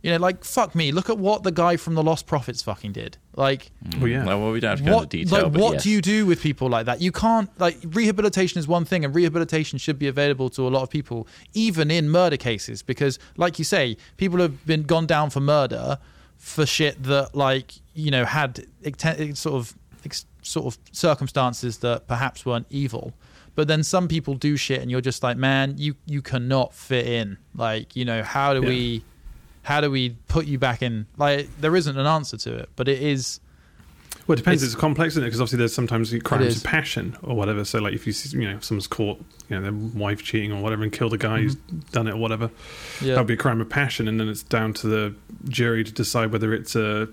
[0.02, 0.92] you know, like fuck me.
[0.92, 3.16] Look at what the guy from the Lostprophets fucking did.
[3.36, 4.24] Like, Well, yeah.
[4.24, 5.42] Well, we don't have to go what into detail.
[5.44, 5.82] like but what yes.
[5.84, 9.14] do you do with people like that you can't like rehabilitation is one thing and
[9.14, 13.58] rehabilitation should be available to a lot of people even in murder cases because like
[13.58, 15.98] you say people have been gone down for murder
[16.36, 22.06] for shit that like you know had ex- sort of ex- sort of circumstances that
[22.06, 23.12] perhaps weren't evil
[23.54, 27.06] but then some people do shit and you're just like man you you cannot fit
[27.06, 28.68] in like you know how do Yeah.
[28.68, 29.04] we
[29.62, 32.88] how do we put you back in like there isn't an answer to it but
[32.88, 33.40] it is
[34.26, 34.62] Well, it depends.
[34.62, 35.26] It's- It's, complex, isn't it?
[35.26, 37.62] Because obviously there's sometimes crimes of passion or whatever.
[37.64, 39.18] So like if you see- you know someone's caught
[39.50, 41.56] you know their wife cheating or whatever and killed a guy who's
[41.92, 43.04] done it or whatever, Mm-hmm.
[43.06, 45.14] yeah that would be a crime of passion, and then it's down to the
[45.48, 47.08] jury to decide whether it's a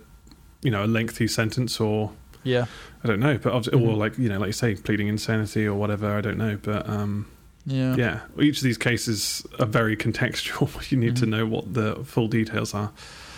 [0.62, 2.12] you know a lengthy sentence or
[2.44, 2.66] yeah
[3.04, 3.82] I don't know, but Mm-hmm.
[3.84, 6.16] or like you know like you say pleading insanity or whatever.
[6.18, 7.28] I don't know, but um,
[7.66, 10.70] yeah yeah, each of these cases are very contextual.
[10.92, 12.92] you need to know what the full details are.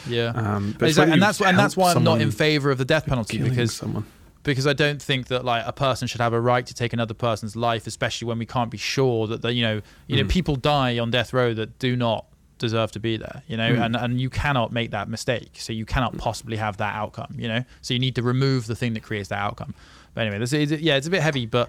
[0.05, 2.85] Yeah, Um, but Exactly, and that's and that's why I'm not in favour of the
[2.85, 4.05] death penalty because someone.
[4.43, 7.13] because I don't think that like a person should have a right to take another
[7.13, 10.21] person's life, especially when we can't be sure that the, you know you Mm.
[10.23, 12.25] know people die on death row that do not
[12.67, 13.83] deserve to be there, you know, Mm.
[13.85, 17.47] and and you cannot make that mistake, so you cannot possibly have that outcome, you
[17.51, 19.73] know, so you need to remove the thing that creates that outcome.
[20.13, 21.67] But anyway, this is yeah, it's a bit heavy, but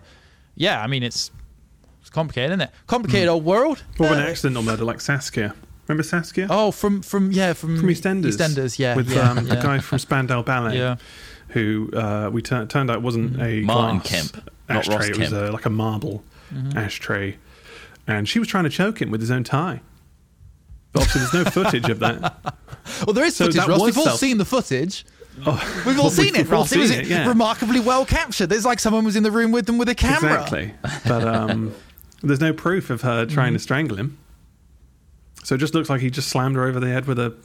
[0.57, 1.31] yeah, I mean it's
[2.01, 2.71] it's complicated, isn't it?
[2.87, 3.79] Complicated old world.
[3.99, 5.55] Or an Uh, accidental murder like Saskia.
[5.89, 6.47] Remember Saskia?
[6.51, 8.37] Oh, from from yeah from from EastEnders.
[8.37, 9.55] EastEnders, yeah, With yeah, um, yeah.
[9.55, 10.97] the guy from Spandau Ballet, Yeah.
[11.55, 14.95] who uh, we tur- turned out wasn't a Martin glass Kemp, not ashtray.
[14.97, 15.43] Ross it was Kemp.
[15.49, 16.17] uh, like a marble
[16.55, 16.79] Mm-hmm.
[16.79, 17.37] ashtray,
[18.07, 19.81] and she was trying to choke him with his own tie.
[20.95, 22.55] But obviously, there's no footage of that.
[23.07, 23.81] Well, there is So footage, Ross.
[23.81, 25.07] We've all self- seen the footage.
[25.47, 26.73] Oh, We've all well, seen it, we've all Ross.
[26.73, 27.27] It was it, yeah.
[27.27, 28.49] remarkably well captured.
[28.51, 30.35] There's like someone was in the room with them with a camera.
[30.35, 30.75] Exactly,
[31.09, 31.75] but um,
[32.23, 33.55] there's no proof of her trying Mm-hmm.
[33.55, 34.19] to strangle him.
[35.45, 37.41] So it just looks like he just slammed her over the head with a, with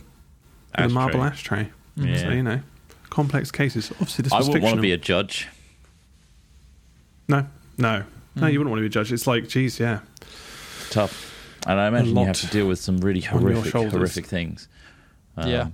[0.76, 1.70] a marble ashtray.
[1.96, 2.18] Yeah.
[2.18, 2.60] So you know,
[3.10, 3.90] complex cases.
[3.92, 5.48] Obviously, this I was wouldn't want to be a judge.
[7.30, 8.04] No, no,
[8.36, 8.48] no.
[8.48, 8.52] Mm.
[8.52, 9.14] You wouldn't want to be a judge.
[9.14, 10.00] It's like, geez, yeah.
[10.90, 11.29] Tough.
[11.68, 14.68] And I imagine you have to deal with some really horrific, horrific things.
[15.38, 15.68] Um, Yeah.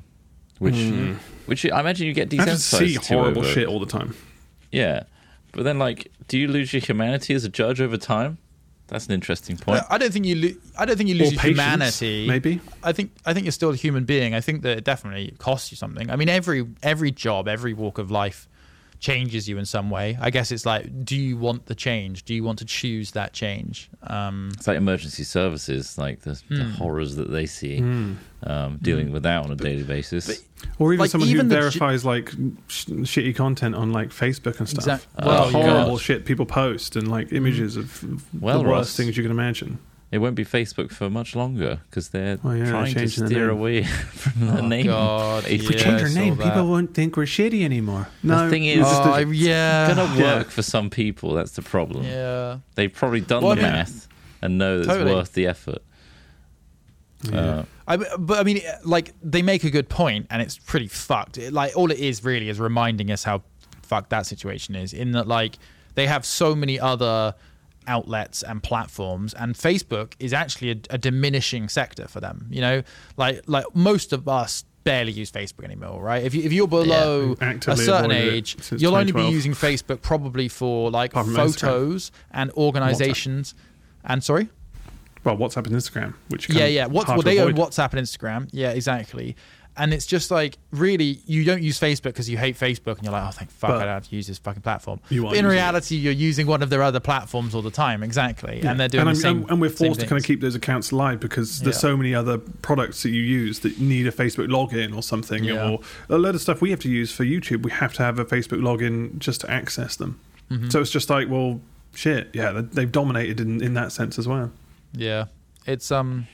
[0.59, 1.15] Which, Mm.
[1.47, 4.15] which I imagine you get I have to see horrible over- shit all the time.
[4.71, 5.03] Yeah,
[5.51, 8.37] but then like, do you lose your humanity as a judge over time?
[8.87, 9.81] That's an interesting point.
[9.89, 10.35] I don't think you.
[10.35, 12.27] Lo- I don't think you Or lose your patience, humanity.
[12.27, 12.61] maybe.
[12.83, 13.11] I think.
[13.25, 14.33] I think you're still a human being.
[14.35, 16.09] I think that it definitely costs you something.
[16.11, 18.47] I mean, every every job, every walk of life
[18.99, 20.17] changes you in some way.
[20.19, 22.23] I guess it's like, do you want the change?
[22.23, 23.89] Do you want to choose that change?
[24.03, 26.71] Um, It's like emergency services, like the, the Hmm.
[26.71, 27.77] horrors that they see
[28.43, 30.43] um, dealing with that on a daily basis.
[30.79, 32.29] Or even Like, someone even who the verifies like
[32.67, 34.85] sh- shitty content on like Facebook and stuff.
[34.85, 35.97] Exact- Uh, well, horrible yeah.
[35.97, 38.95] shit people post and like images of of Well, the worst Ross.
[38.97, 39.77] things you can imagine.
[40.15, 43.49] It won't be Facebook for much longer because they're Oh, yeah, they're trying to steer
[43.49, 43.83] away
[44.21, 44.85] from the oh name.
[44.87, 46.61] God, If yeah, we change our name, that.
[46.65, 48.07] won't think we're shitty anymore.
[48.23, 50.37] The thing is, it's Oh, a- yeah, gonna Yeah.
[50.37, 51.33] work for some people.
[51.33, 52.05] That's the problem.
[52.05, 52.59] yeah.
[52.75, 54.07] They've probably done Well, the I mean- math
[54.41, 55.11] and know that Totally.
[55.11, 55.79] it's worth the effort.
[57.23, 57.39] Yeah.
[57.39, 61.37] Uh, I, but I mean, like they make a good point, and it's pretty fucked.
[61.37, 63.43] It, like all it is really is reminding us how
[63.83, 64.93] fucked that situation is.
[64.93, 65.57] In that, like
[65.95, 67.35] they have so many other
[67.87, 72.47] outlets and platforms, and Facebook is actually a, a diminishing sector for them.
[72.49, 72.83] You know,
[73.17, 76.23] like like most of us barely use Facebook anymore, right?
[76.23, 77.57] If you if you're below Yeah.
[77.67, 81.59] a certain age, you'll only be using Facebook probably for like Apart from Instagram.
[81.61, 83.55] photos and organizations.
[84.03, 84.49] And sorry.
[85.23, 86.85] well, WhatsApp and Instagram, which Yeah, yeah.
[86.85, 87.53] What's well, they own.
[87.55, 88.47] WhatsApp and Instagram.
[88.51, 89.35] Yeah, exactly.
[89.77, 93.11] And it's just like really, you don't use Facebook because you hate Facebook, and you're
[93.11, 95.01] like, oh, thank fuck, But I don't have to use this fucking platform.
[95.09, 95.47] in using it.
[95.49, 98.71] reality, you're using one of their other platforms all the time, exactly, Yeah.
[98.71, 99.45] and they're doing and, the same.
[99.49, 101.79] and, we're forced to kind of keep those accounts alive because there's Yeah.
[101.79, 105.69] so many other products that you use that need a Facebook login or something, Yeah.
[105.71, 107.63] or a lot of stuff we have to use for YouTube.
[107.63, 110.19] We have to have a Facebook login just to access them.
[110.49, 110.69] Mm-hmm.
[110.69, 111.59] So it's just like, well,
[111.93, 114.51] shit, yeah, they- they've dominated in, in that sense as well.
[114.93, 115.25] Yeah,
[115.65, 116.27] it's um,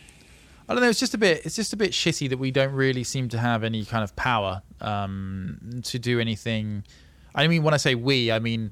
[0.72, 0.90] I don't know.
[0.90, 1.46] It's just a bit.
[1.46, 4.16] It's just a bit shitty that we don't really seem to have any kind of
[4.16, 6.84] power um to do anything.
[7.36, 8.72] I mean, when I say we, I mean.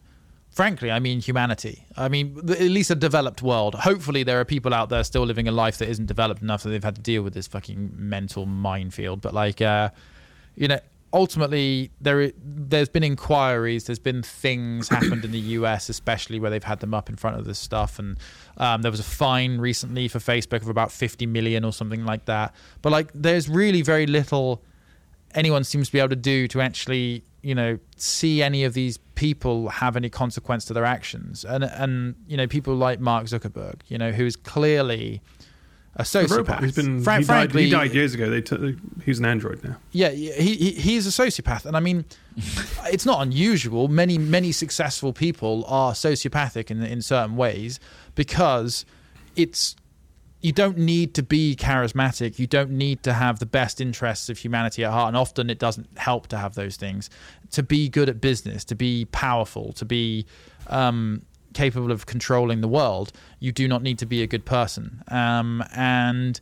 [0.51, 1.85] Frankly, I mean humanity.
[1.95, 3.75] I mean, at least a developed world.
[3.75, 6.69] Hopefully, there are people out there still living a life that isn't developed enough that
[6.69, 9.21] they've had to deal with this fucking mental minefield.
[9.21, 9.91] But like, uh,
[10.55, 10.79] you know,
[11.13, 13.85] ultimately, there there's been inquiries.
[13.85, 17.37] There's been things happened in the US, especially where they've had them up in front
[17.37, 17.99] of this stuff.
[17.99, 18.17] And
[18.57, 22.25] um, there was a fine recently for Facebook of about 50 million or something like
[22.25, 22.53] that.
[22.81, 24.63] But like, there's really very little
[25.35, 28.97] anyone seems to be able to do to actually you know see any of these
[29.15, 33.75] people have any consequence to their actions and and you know people like Mark Zuckerberg
[33.87, 35.21] you know who is clearly
[35.99, 38.29] a sociopath he's been Fra- he, died, frankly he died years ago.
[38.29, 39.75] They t- he's an android now.
[39.91, 42.05] yeah he, he he's a sociopath and i mean
[42.85, 47.79] it's not unusual many many successful people are sociopathic in in certain ways
[48.15, 48.85] because
[49.35, 49.75] it's
[50.41, 52.39] you don't need to be charismatic.
[52.39, 55.09] You don't need to have the best interests of humanity at heart.
[55.09, 57.09] And often it doesn't help to have those things.
[57.51, 60.25] To be good at business, to be powerful, to be
[60.67, 61.23] um,
[61.53, 65.03] capable of controlling the world, you do not need to be a good person.
[65.07, 66.39] Um, and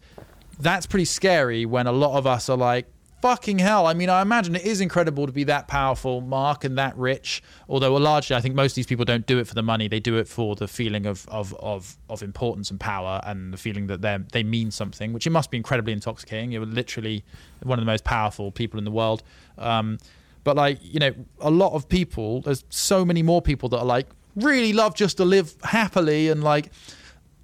[0.59, 2.87] that's pretty scary when a lot of us are like,
[3.21, 3.87] fucking hell.
[3.87, 7.41] I mean, I imagine it is incredible to be that powerful, Mark, and that rich.
[7.67, 9.87] Although, largely, I think most of these people don't do it for the money.
[9.87, 13.57] They do it for the feeling of of of, of importance and power, and the
[13.57, 15.13] feeling that they they mean something.
[15.13, 16.51] Which it must be incredibly intoxicating.
[16.51, 17.23] You're literally
[17.63, 19.23] one of the most powerful people in the world.
[19.57, 19.97] Um,
[20.43, 22.41] but like, you know, a lot of people.
[22.41, 26.43] There's so many more people that are like really love just to live happily and
[26.43, 26.71] like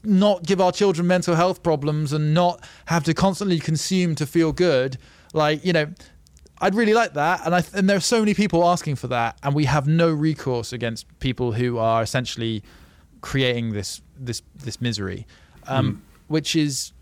[0.03, 4.51] not give our children mental health problems and not have to constantly consume to feel
[4.51, 4.97] good.
[5.33, 5.87] Like, you know,
[6.59, 7.41] I'd really like that.
[7.45, 10.11] And I and there are so many people asking for that, and we have no
[10.11, 12.63] recourse against people who are essentially
[13.21, 15.25] creating this this this misery,
[15.67, 16.93] um, which is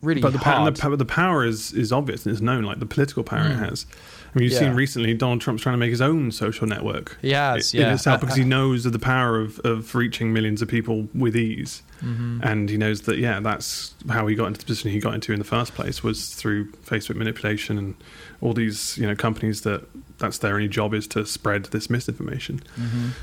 [0.00, 0.76] really But the, power, hard.
[0.76, 3.56] the, power, the power is, is obvious and it's known, like the political power it
[3.56, 3.86] has.
[4.34, 4.52] I mean, you've.
[4.52, 4.60] Yeah.
[4.60, 7.18] seen recently Donald Trump's trying to make his own social network.
[7.22, 7.94] He has, in yeah.
[7.94, 11.82] itself because he knows of the power of, of reaching millions of people with ease.
[12.02, 12.40] Mm-hmm.
[12.42, 15.32] And he knows that, yeah, that's how he got into the position he got into
[15.32, 17.94] in the first place was through Facebook manipulation and
[18.40, 19.86] all these, you know, companies that
[20.18, 22.62] that's their only job is to spread this misinformation.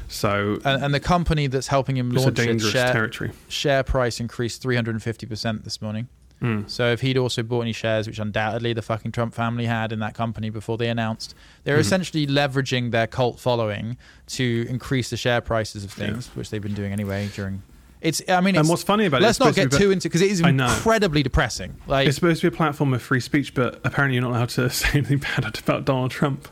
[0.07, 3.31] So and, and the company that's helping him it's a launch it, dangerous share, territory.
[3.47, 6.07] share price increased 350% this morning.
[6.41, 6.69] Mm.
[6.69, 9.99] So if he'd also bought any shares, which undoubtedly the fucking Trump family had in
[9.99, 11.81] that company before they announced, they're Mm-hmm.
[11.81, 16.73] essentially leveraging their cult following to increase the share prices of things, which they've been
[16.73, 17.61] doing anyway during.
[18.01, 18.19] It's.
[18.27, 20.31] I mean, And what's funny about it, let's not get be- too into because it
[20.31, 21.75] is incredibly depressing.
[21.85, 24.49] Like, It's supposed to be a platform of free speech, but apparently you're not allowed
[24.49, 26.47] to say anything bad about Donald Trump.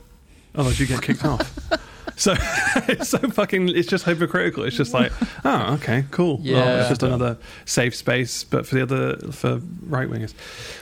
[0.54, 1.58] Otherwise, you get kicked off.
[2.20, 2.36] So
[2.88, 3.70] it's so fucking.
[3.70, 4.64] It's just hypocritical.
[4.66, 5.12] It's just like,
[5.46, 6.42] oh, okay, cool.
[6.46, 10.34] Well, it's just another safe space, but for the other for right wingers.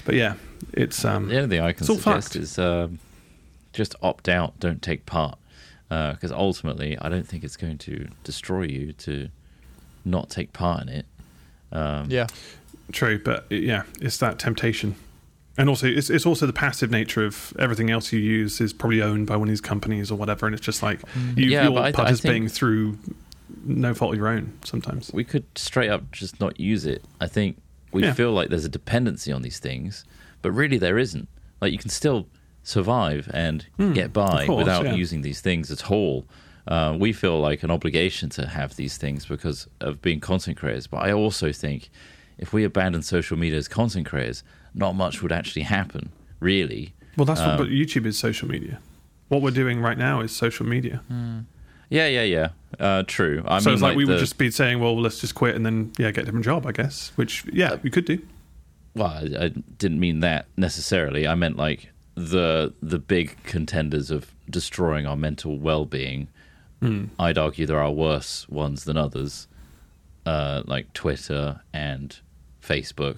[0.03, 0.33] But yeah,
[0.73, 1.29] it's um.
[1.29, 2.35] The only thing I can suggest fucked.
[2.35, 2.99] is um,
[3.71, 5.37] just opt out, don't take part.
[5.89, 9.29] Because ultimately, I don't think it's going to destroy you to
[10.03, 11.05] not take part in it.
[11.71, 12.27] Um, Yeah.
[12.91, 14.95] True, but yeah, it's that temptation.
[15.57, 19.01] And also, it's, it's also the passive nature of everything else you use is probably
[19.01, 21.01] owned by one of these companies or whatever, and it's just like
[21.35, 22.97] you, Yeah, you're but th- participating through
[23.65, 25.11] no fault of your own sometimes.
[25.13, 27.03] we could straight up just not use it.
[27.19, 27.57] I think
[27.91, 28.13] we Yeah.
[28.13, 30.05] feel like there's a dependency on these things,
[30.41, 31.27] but really there isn't.
[31.59, 32.27] Like you can still
[32.63, 34.93] survive and get by course, without yeah.
[34.93, 36.25] using these things at all.
[36.67, 40.85] Uh, we feel like an obligation to have these things because of being content creators.
[40.85, 41.89] But I also think
[42.37, 44.43] if we abandon social media as content creators,
[44.77, 46.09] not much would actually happen,
[46.39, 46.93] really.
[47.17, 48.79] Well, that's Um, what but YouTube is social media.
[49.29, 51.01] What we're doing right now is social media.
[51.89, 52.49] Yeah, yeah, yeah.
[52.79, 53.43] Uh, true.
[53.47, 55.55] I so mean, it's like, we the- would just be saying, well, let's just quit
[55.55, 57.11] and then yeah, get a different job, I guess.
[57.15, 58.19] Which yeah, we could do.
[58.93, 59.47] well, I, I
[59.77, 61.27] didn't mean that necessarily.
[61.27, 66.27] I meant like the the big contenders of destroying our mental well being.
[67.19, 69.47] I'd argue there are worse ones than others,
[70.27, 72.15] uh, like Twitter and
[72.61, 73.17] Facebook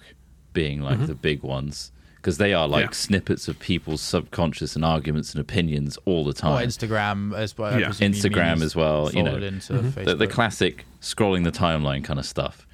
[0.62, 2.92] being like the big ones because they are like Yeah.
[3.08, 6.68] snippets of people's subconscious and arguments and opinions all the Or time.
[6.68, 7.80] Instagram as well.
[7.80, 7.90] Yeah.
[8.12, 9.32] Instagram as well, you know.
[9.32, 9.74] Folded into
[10.08, 12.68] the, the classic scrolling the timeline kind of stuff.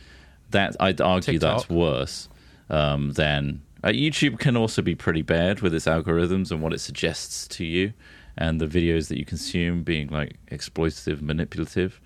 [0.50, 2.28] That I'd argue that's worse
[2.72, 6.80] um, than uh, YouTube can also be pretty bad with its algorithms and what it
[6.80, 7.94] suggests to you,
[8.36, 12.02] and the videos that you consume being like exploitative, manipulative.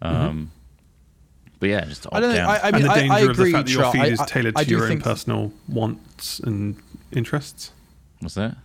[0.00, 0.52] Um,
[1.64, 2.42] But yeah, just I don't know.
[2.42, 2.48] out.
[2.50, 3.44] I, I and mean, the danger I of agree.
[3.46, 6.38] the fact that your feed I- is I- tailored I to your own personal wants
[6.40, 6.76] and
[7.10, 7.70] interests.
[8.20, 8.58] What's that?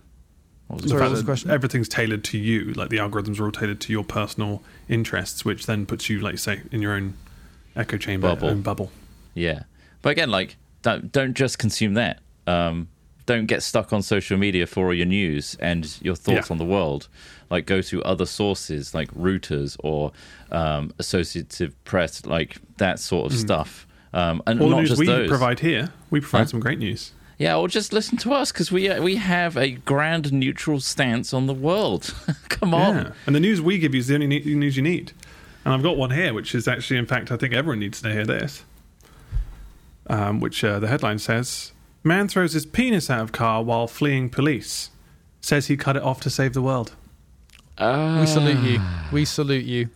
[0.66, 1.50] What was The Sorry, the fact what was the question?
[1.50, 2.74] Everything's tailored to you.
[2.74, 6.32] Like the algorithms are all tailored to your personal interests, which then puts you, like
[6.32, 7.14] you say, in your own
[7.74, 8.48] echo chamber, Bubble.
[8.50, 8.92] own bubble.
[9.32, 9.62] Yeah,
[10.02, 12.20] but again, like don't don't just consume that.
[12.46, 12.88] Um,
[13.32, 16.52] don't get stuck on social media for all your news and your thoughts Yeah.
[16.54, 17.08] on the world.
[17.50, 20.12] Like go to other sources like Reuters or
[20.52, 23.86] um, Associated Press, like that sort of stuff.
[24.12, 24.62] Um, and Mm.
[24.62, 25.28] All the not news just we those.
[25.28, 26.46] provide here, we provide Huh?
[26.46, 27.12] some great news.
[27.38, 31.46] Yeah, or just listen to us because we we have a grand neutral stance on
[31.46, 32.14] the world.
[32.48, 32.94] Come on.
[32.96, 33.12] Yeah.
[33.26, 35.12] And the news we give you is the only news you need.
[35.64, 38.12] And I've got one here, which is actually, in fact, I think everyone needs to
[38.12, 38.64] hear this.
[40.08, 41.72] Um, which uh, the headline says
[42.02, 44.90] Man throws his penis out of car while fleeing police.
[45.40, 46.94] Says he cut it off to save the world.
[47.78, 48.80] We salute you.
[49.10, 49.88] We salute you.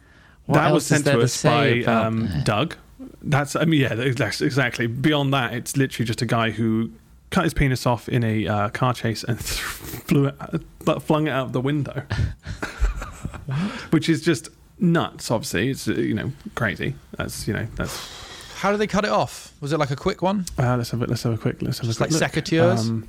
[0.47, 2.29] What that was sent to to us by um.
[2.45, 2.77] Doug.
[3.23, 4.87] That's, I mean, yeah, that's exactly.
[4.87, 6.93] Beyond that, it's literally just a guy who
[7.31, 10.35] cut his penis off in a uh, car chase and flew it,
[10.87, 12.03] uh, flung it out the window.
[13.91, 14.49] Which is just
[14.79, 15.71] nuts, obviously.
[15.71, 16.95] It's, uh, you know, crazy.
[17.17, 18.09] That's, you know, that's.
[18.55, 19.53] How did they cut it off?
[19.61, 20.47] Was it like a quick one?
[20.59, 22.45] Uh, let's have a let's have a quick let's have Just a quick like look.
[22.45, 23.07] secateurs?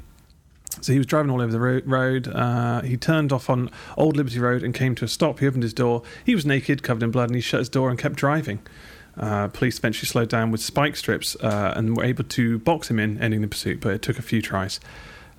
[0.81, 2.27] so he was driving all over the ro- road.
[2.27, 5.39] Uh, he turned off on Old Liberty Road and came to a stop.
[5.39, 6.03] He opened his door.
[6.25, 8.59] He was naked, covered in blood, and he shut his door and kept driving.
[9.17, 12.99] Uh, police eventually slowed down with spike strips uh, and were able to box him
[12.99, 13.79] in, ending the pursuit.
[13.79, 14.81] But it took a few tries,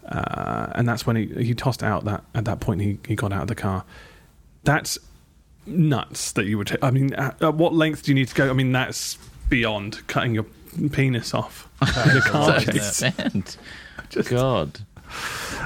[0.09, 3.33] uh, and that's when he he tossed out that at that point he he got
[3.33, 3.85] out of the car.
[4.65, 4.99] That's
[5.67, 6.69] nuts that you would.
[6.69, 8.49] T- I mean, at, at what length do you need to go?
[8.49, 10.47] I mean, that's beyond cutting your
[10.93, 13.57] penis off in a car To that chase.
[14.11, 14.81] Just- God.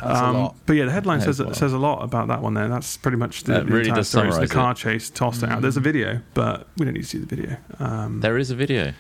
[0.03, 0.57] That's a Um, lot.
[0.67, 2.69] but yeah, the headline says is a says a lot about that one there.
[2.69, 4.29] That's pretty much the, That the really entire story.
[4.29, 4.77] It's the car it.
[4.77, 5.63] chase tossed it out.
[5.63, 7.57] There's a video, but we don't need to see the video.
[7.79, 8.93] Um, There is a video.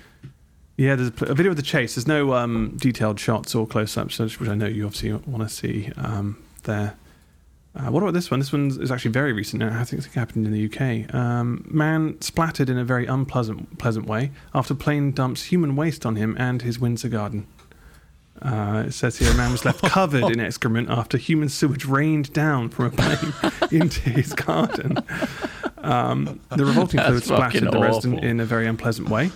[0.78, 1.94] yeah, there's a, a video of the chase.
[1.94, 5.92] There's no um, detailed shots or close-ups, which I know you obviously want to see
[5.98, 6.94] um, there.
[7.74, 8.40] Uh, what about this one?
[8.40, 9.62] This one is actually very recent.
[9.62, 11.14] I think it happened in the UK.
[11.14, 16.16] Um, man splattered in a very unpleasant pleasant way after plane dumps human waste on
[16.16, 17.46] him and his Windsor garden.
[18.42, 22.32] Uh, it says here a man was left covered in excrement after human sewage rained
[22.32, 23.32] down from a plane
[23.70, 24.96] into his garden.
[25.78, 29.30] Um, the revolting fluid splattered the resident in a very unpleasant way.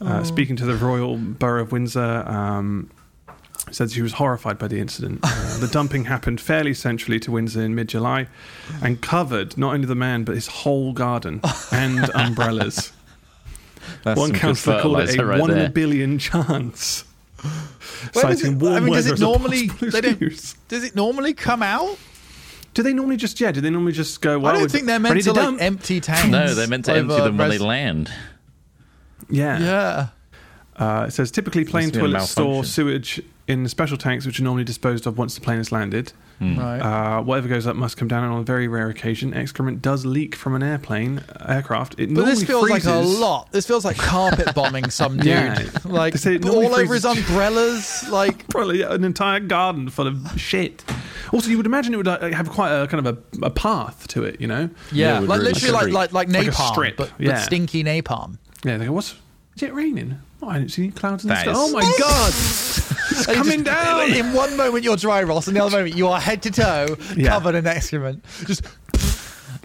[0.00, 2.90] Uh, Speaking to the Royal Borough of Windsor, um,
[3.70, 5.20] said she was horrified by the incident.
[5.22, 8.26] Uh, the dumping happened fairly centrally to Windsor in mid July
[8.82, 11.40] and covered not only the man but his whole garden
[11.72, 12.92] and umbrellas.
[14.04, 17.04] That's One councillor called it a right one in a billion chance.
[18.12, 21.62] Where does citing it- warm I mean, does it normally- don't- Does it normally come
[21.62, 21.98] out?
[22.74, 23.50] Do they normally just yeah?
[23.50, 24.38] Do they normally just go?
[24.38, 26.28] Well, I don't think they're meant to, like empty tanks.
[26.28, 28.10] No, they're meant to empty them when they land.
[29.28, 29.58] yeah.
[29.58, 30.08] Yeah.
[30.76, 34.62] Uh, it says typically plane Must toilets store sewage in special tanks, which are normally
[34.64, 36.12] disposed of once the plane has landed.
[36.40, 36.78] Right.
[36.78, 40.06] Uh, whatever goes up must come down, and on a very rare occasion, excrement does
[40.06, 41.94] leak from an airplane aircraft.
[41.98, 43.50] It But this normally feels like a lot.
[43.50, 45.26] This feels like carpet bombing some dude.
[45.26, 45.68] Yeah.
[45.84, 48.04] Like say all over his umbrellas.
[48.08, 50.84] Like Probably an entire garden full of shit.
[51.32, 54.06] Also, you would imagine it would uh, have quite a kind of a, a path
[54.08, 54.70] to it, you know?
[54.92, 55.94] yeah, it would like really literally like streak.
[55.94, 57.32] like like Like a napalm, strip, but, yeah.
[57.32, 58.38] but stinky napalm.
[58.64, 59.14] Yeah, they go, what's,
[59.56, 60.18] is it raining?
[60.42, 61.50] Oh, I didn't see any clouds in the That sky.
[61.50, 62.32] is- Oh my god!
[63.10, 64.10] it's And coming just- down.
[64.16, 66.96] In one moment you're dry, Ross, and the other moment you are head to toe
[67.16, 67.28] Yeah.
[67.30, 68.24] covered in excrement.
[68.46, 68.62] Just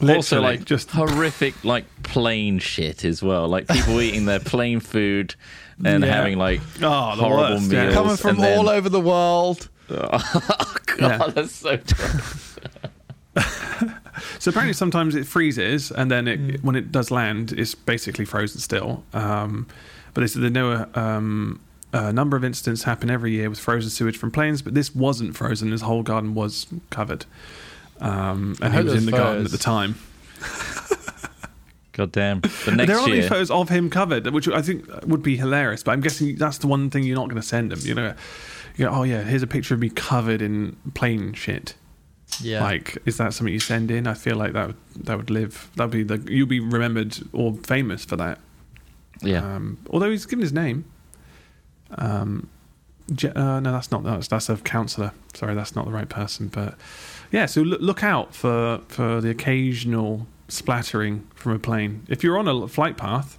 [0.01, 3.47] also, like just horrific, like plain shit as well.
[3.47, 5.35] Like people eating their plain food
[5.83, 6.13] and Yeah.
[6.13, 7.83] having like Oh, the horrible worst, yeah.
[7.83, 9.69] meals coming from then- all over the world.
[9.89, 11.27] Oh god, Yeah.
[11.33, 11.77] that's so.
[11.77, 12.57] gross.
[14.39, 16.63] So apparently, sometimes it freezes, and then it, Mm.
[16.63, 19.03] when it does land, it's basically frozen still.
[19.13, 19.65] Um,
[20.13, 21.59] but they said they know a, um,
[21.93, 25.35] a number of incidents happen every year with frozen sewage from planes, but this wasn't
[25.35, 25.71] frozen.
[25.71, 27.25] His whole garden was covered,
[28.01, 29.95] um, and he was in the garden at the time.
[31.93, 32.39] God damn.
[32.39, 32.49] But
[32.87, 35.83] there aren't any photos of him covered, which I think would be hilarious.
[35.83, 37.79] But I'm guessing that's the one thing you're not going to send him.
[37.83, 38.15] You know,
[38.75, 41.75] you go, oh yeah, here's a picture of me covered in plane shit.
[42.41, 42.63] Yeah.
[42.63, 44.07] Like, is that something you send in?
[44.07, 45.69] I feel like that would, that would live.
[45.75, 48.39] That'd be the you'll be remembered or famous for that.
[49.21, 50.85] yeah, Um, although he's given his name.
[51.91, 52.49] Um,
[53.13, 55.11] Je- uh, no, that's not that's that's a counsellor.
[55.33, 56.47] Sorry, that's not the right person.
[56.47, 56.75] But
[57.31, 62.05] yeah, so look, look out for for the occasional splattering from a plane.
[62.07, 63.37] If you're on a flight path,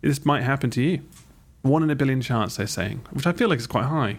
[0.00, 1.00] this might happen to you.
[1.62, 4.18] One in a billion chance, they're saying, which I feel like is quite high.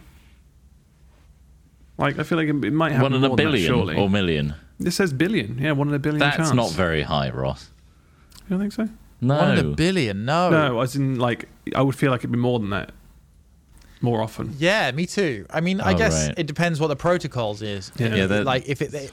[1.97, 3.95] Like I feel like it it might happen one in a more than that, surely.
[3.95, 4.55] or million.
[4.79, 5.57] This says billion.
[5.59, 6.53] Yeah, one in a billion That's chance.
[6.53, 7.69] not very high, Ross.
[8.49, 8.89] You don't think so?
[9.21, 10.25] No, One in a billion.
[10.25, 10.49] No.
[10.49, 12.91] No, as in like I would feel like it'd be more than that.
[14.01, 14.55] More often.
[14.57, 15.45] Yeah, me too.
[15.49, 16.39] I mean, I Oh, guess right.
[16.39, 17.91] it depends what the protocols is.
[17.97, 18.15] Yeah.
[18.15, 18.91] Yeah, that- like if it.
[18.91, 19.09] They,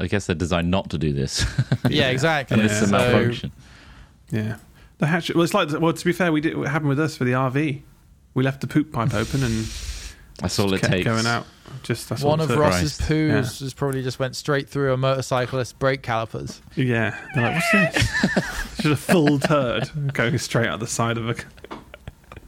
[0.00, 1.44] I guess they're designed not to do this.
[1.88, 2.54] yeah, exactly.
[2.58, 3.52] and this is a So- malfunction.
[4.30, 4.56] Yeah.
[4.98, 5.34] The hatch.
[5.34, 5.92] Well, it's like well.
[5.92, 6.56] To be fair, we did.
[6.56, 7.82] It happened with us for the RV.
[8.34, 9.66] We left the poop pipe open and
[10.38, 11.04] That's all it kept takes.
[11.04, 11.46] going out.
[11.82, 12.58] Just that's One all of took.
[12.58, 13.10] Ross's Christ.
[13.10, 13.40] poos Yeah.
[13.42, 16.62] just probably just went straight through a motorcyclist's brake calipers.
[16.74, 17.16] Yeah.
[17.34, 18.54] They're like, what's this?
[18.82, 21.34] Just a full turd going straight out the side of a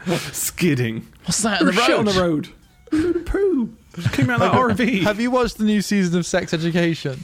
[0.33, 1.07] skidding.
[1.25, 2.49] What's that in the Shit on the road.
[2.93, 3.75] A poo.
[4.13, 5.03] Came out of that RV.
[5.03, 7.19] Have you watched the new season of Sex Education?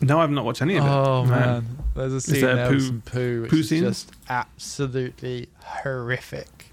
[0.00, 0.88] no, I've not watched any of it.
[0.88, 3.82] Oh man, there's a scene there there, poo- with some poo, which poo is scenes?
[3.82, 6.72] just absolutely horrific.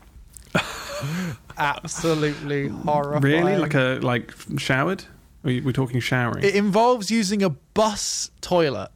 [1.58, 3.22] absolutely horrifying.
[3.24, 3.58] Really?
[3.58, 5.04] Like a like showered?
[5.04, 6.44] Are we, we talking showering?
[6.44, 8.90] It involves using a bus toilet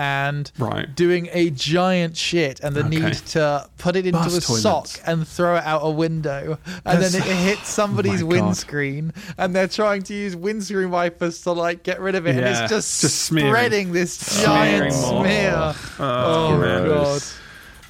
[0.00, 0.94] and Right.
[0.96, 2.88] doing a giant shit and the Okay.
[2.88, 4.62] need to put it into Bus a toilets.
[4.62, 8.36] sock and throw it out a window and That's- then it hits somebody's Oh my
[8.36, 8.44] God.
[8.46, 12.46] windscreen and they're trying to use windscreen wipers to like get rid of it and
[12.46, 13.50] it's just, just smearing.
[13.52, 15.24] spreading this giant Smearing more.
[15.24, 17.34] smear oh, oh my god gross.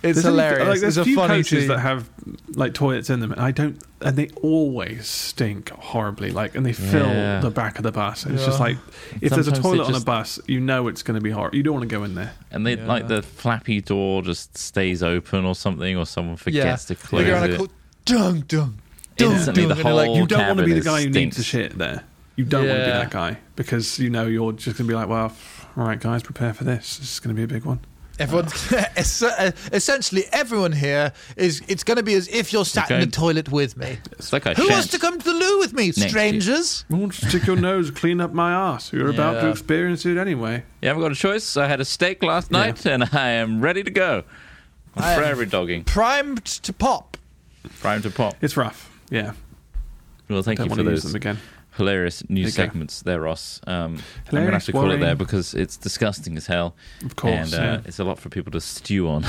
[0.03, 1.69] It's There's only- hilarious Like, there's it's a few funny coaches scene.
[1.69, 2.09] that have
[2.55, 6.31] like toilets in them, and I don't, and they always stink horribly.
[6.31, 7.41] Like, and they fill Yeah.
[7.41, 8.25] the back of the bus.
[8.25, 8.77] And It's just like
[9.21, 11.31] if there's a Sometimes they toilet on a bus, you know it's going to be
[11.31, 11.57] horrible.
[11.57, 12.33] You don't want to go in there.
[12.51, 12.87] And they Yeah.
[12.87, 17.27] like the flappy door just stays open or something, or someone yeah forgets to close
[17.27, 17.57] you're on a it.
[17.59, 17.69] cool
[18.07, 18.79] dung dung
[19.17, 20.93] dung, Instantly, dung, the and you're like, whole You don't want to be the cabin
[20.95, 22.05] guy who needs to shit there.
[22.37, 24.95] You don't want to be that guy because you know you're just going to be
[24.95, 25.31] like, well,
[25.77, 26.97] all right, guys, prepare for this.
[26.97, 27.81] This is going to be a big one.
[28.21, 28.73] Everyone's
[29.23, 31.62] uh, essentially everyone here is.
[31.68, 33.99] It's going to be as if you're sat in the toilet with me.
[34.12, 36.09] It's like I Who wants to come to the loo with me, year.
[36.09, 36.85] strangers?
[36.91, 38.93] I want to stick your nose, clean up my ass.
[38.93, 40.62] You're about to experience it anyway.
[40.83, 41.57] You haven't got a choice.
[41.57, 42.59] I had a steak last Yeah.
[42.59, 44.25] night, and I am ready to go.
[44.97, 47.16] I'm prairie dogging, Primed to pop.
[47.81, 48.37] Primed to pop.
[48.43, 48.91] It's rough.
[49.11, 49.33] Yeah,
[50.29, 51.39] Well, thank don't you want for to use those them again.
[51.81, 52.62] Hilarious you news go.
[52.62, 53.61] segments there, Ross.
[53.66, 56.76] Um, I'm going to have to call it there because it's disgusting as hell.
[57.05, 57.53] Of course.
[57.53, 57.81] and uh, yeah.
[57.85, 59.24] it's a lot for people to stew on.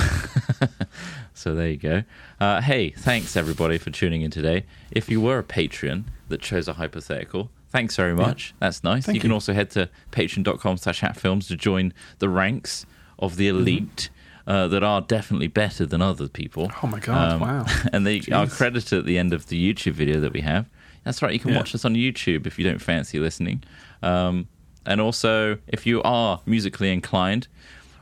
[1.34, 2.04] so there you go.
[2.40, 4.66] Uh, hey, thanks everybody for tuning in today.
[4.92, 8.54] If you were a Patreon that chose a hypothetical, thanks very much.
[8.60, 9.06] That's nice.
[9.06, 12.86] Thank you can also head to patreon.com slash hatfilms to join the ranks
[13.18, 14.10] of the elite.
[14.48, 16.68] Uh, that are definitely better than other people.
[16.68, 16.86] Mm-hmm.
[16.86, 17.66] Oh my God, wow.
[17.94, 20.66] And they are credited at the end of the YouTube video that we have.
[21.04, 21.34] That's right.
[21.34, 21.58] You can Yeah.
[21.58, 23.64] watch us on YouTube if you don't fancy listening.
[24.04, 24.48] Um,
[24.86, 27.48] and also, if you are musically inclined,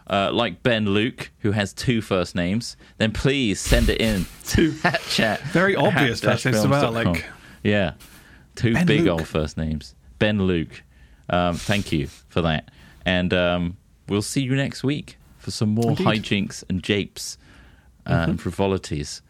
[0.09, 4.71] uh, like Ben Luke, who has two first names, then please send it in to
[4.81, 5.41] that chat.
[5.43, 7.25] Very obvious names as well, like-
[7.63, 7.93] yeah,
[8.55, 9.09] two Ben big Luke.
[9.19, 9.93] old first names.
[10.17, 10.83] Ben Luke.
[11.29, 12.71] Um, thank you for that.
[13.05, 13.77] And um,
[14.07, 16.07] we'll see you next week for some more Indeed.
[16.07, 17.37] hijinks and japes
[18.05, 19.21] uh, and frivolities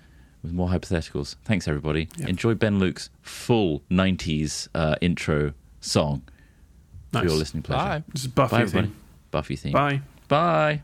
[0.43, 1.35] with more hypotheticals.
[1.45, 2.09] Thanks, everybody.
[2.17, 2.27] Yeah.
[2.27, 6.23] Enjoy Ben Luke's full 90s uh, intro song
[7.11, 7.83] for your listening pleasure.
[7.99, 8.03] Bye.
[8.13, 8.87] This is Buffy Bye, everybody.
[8.87, 8.95] thing.
[9.31, 9.73] Buffy theme.
[9.73, 10.01] Bye.
[10.27, 10.81] Bye.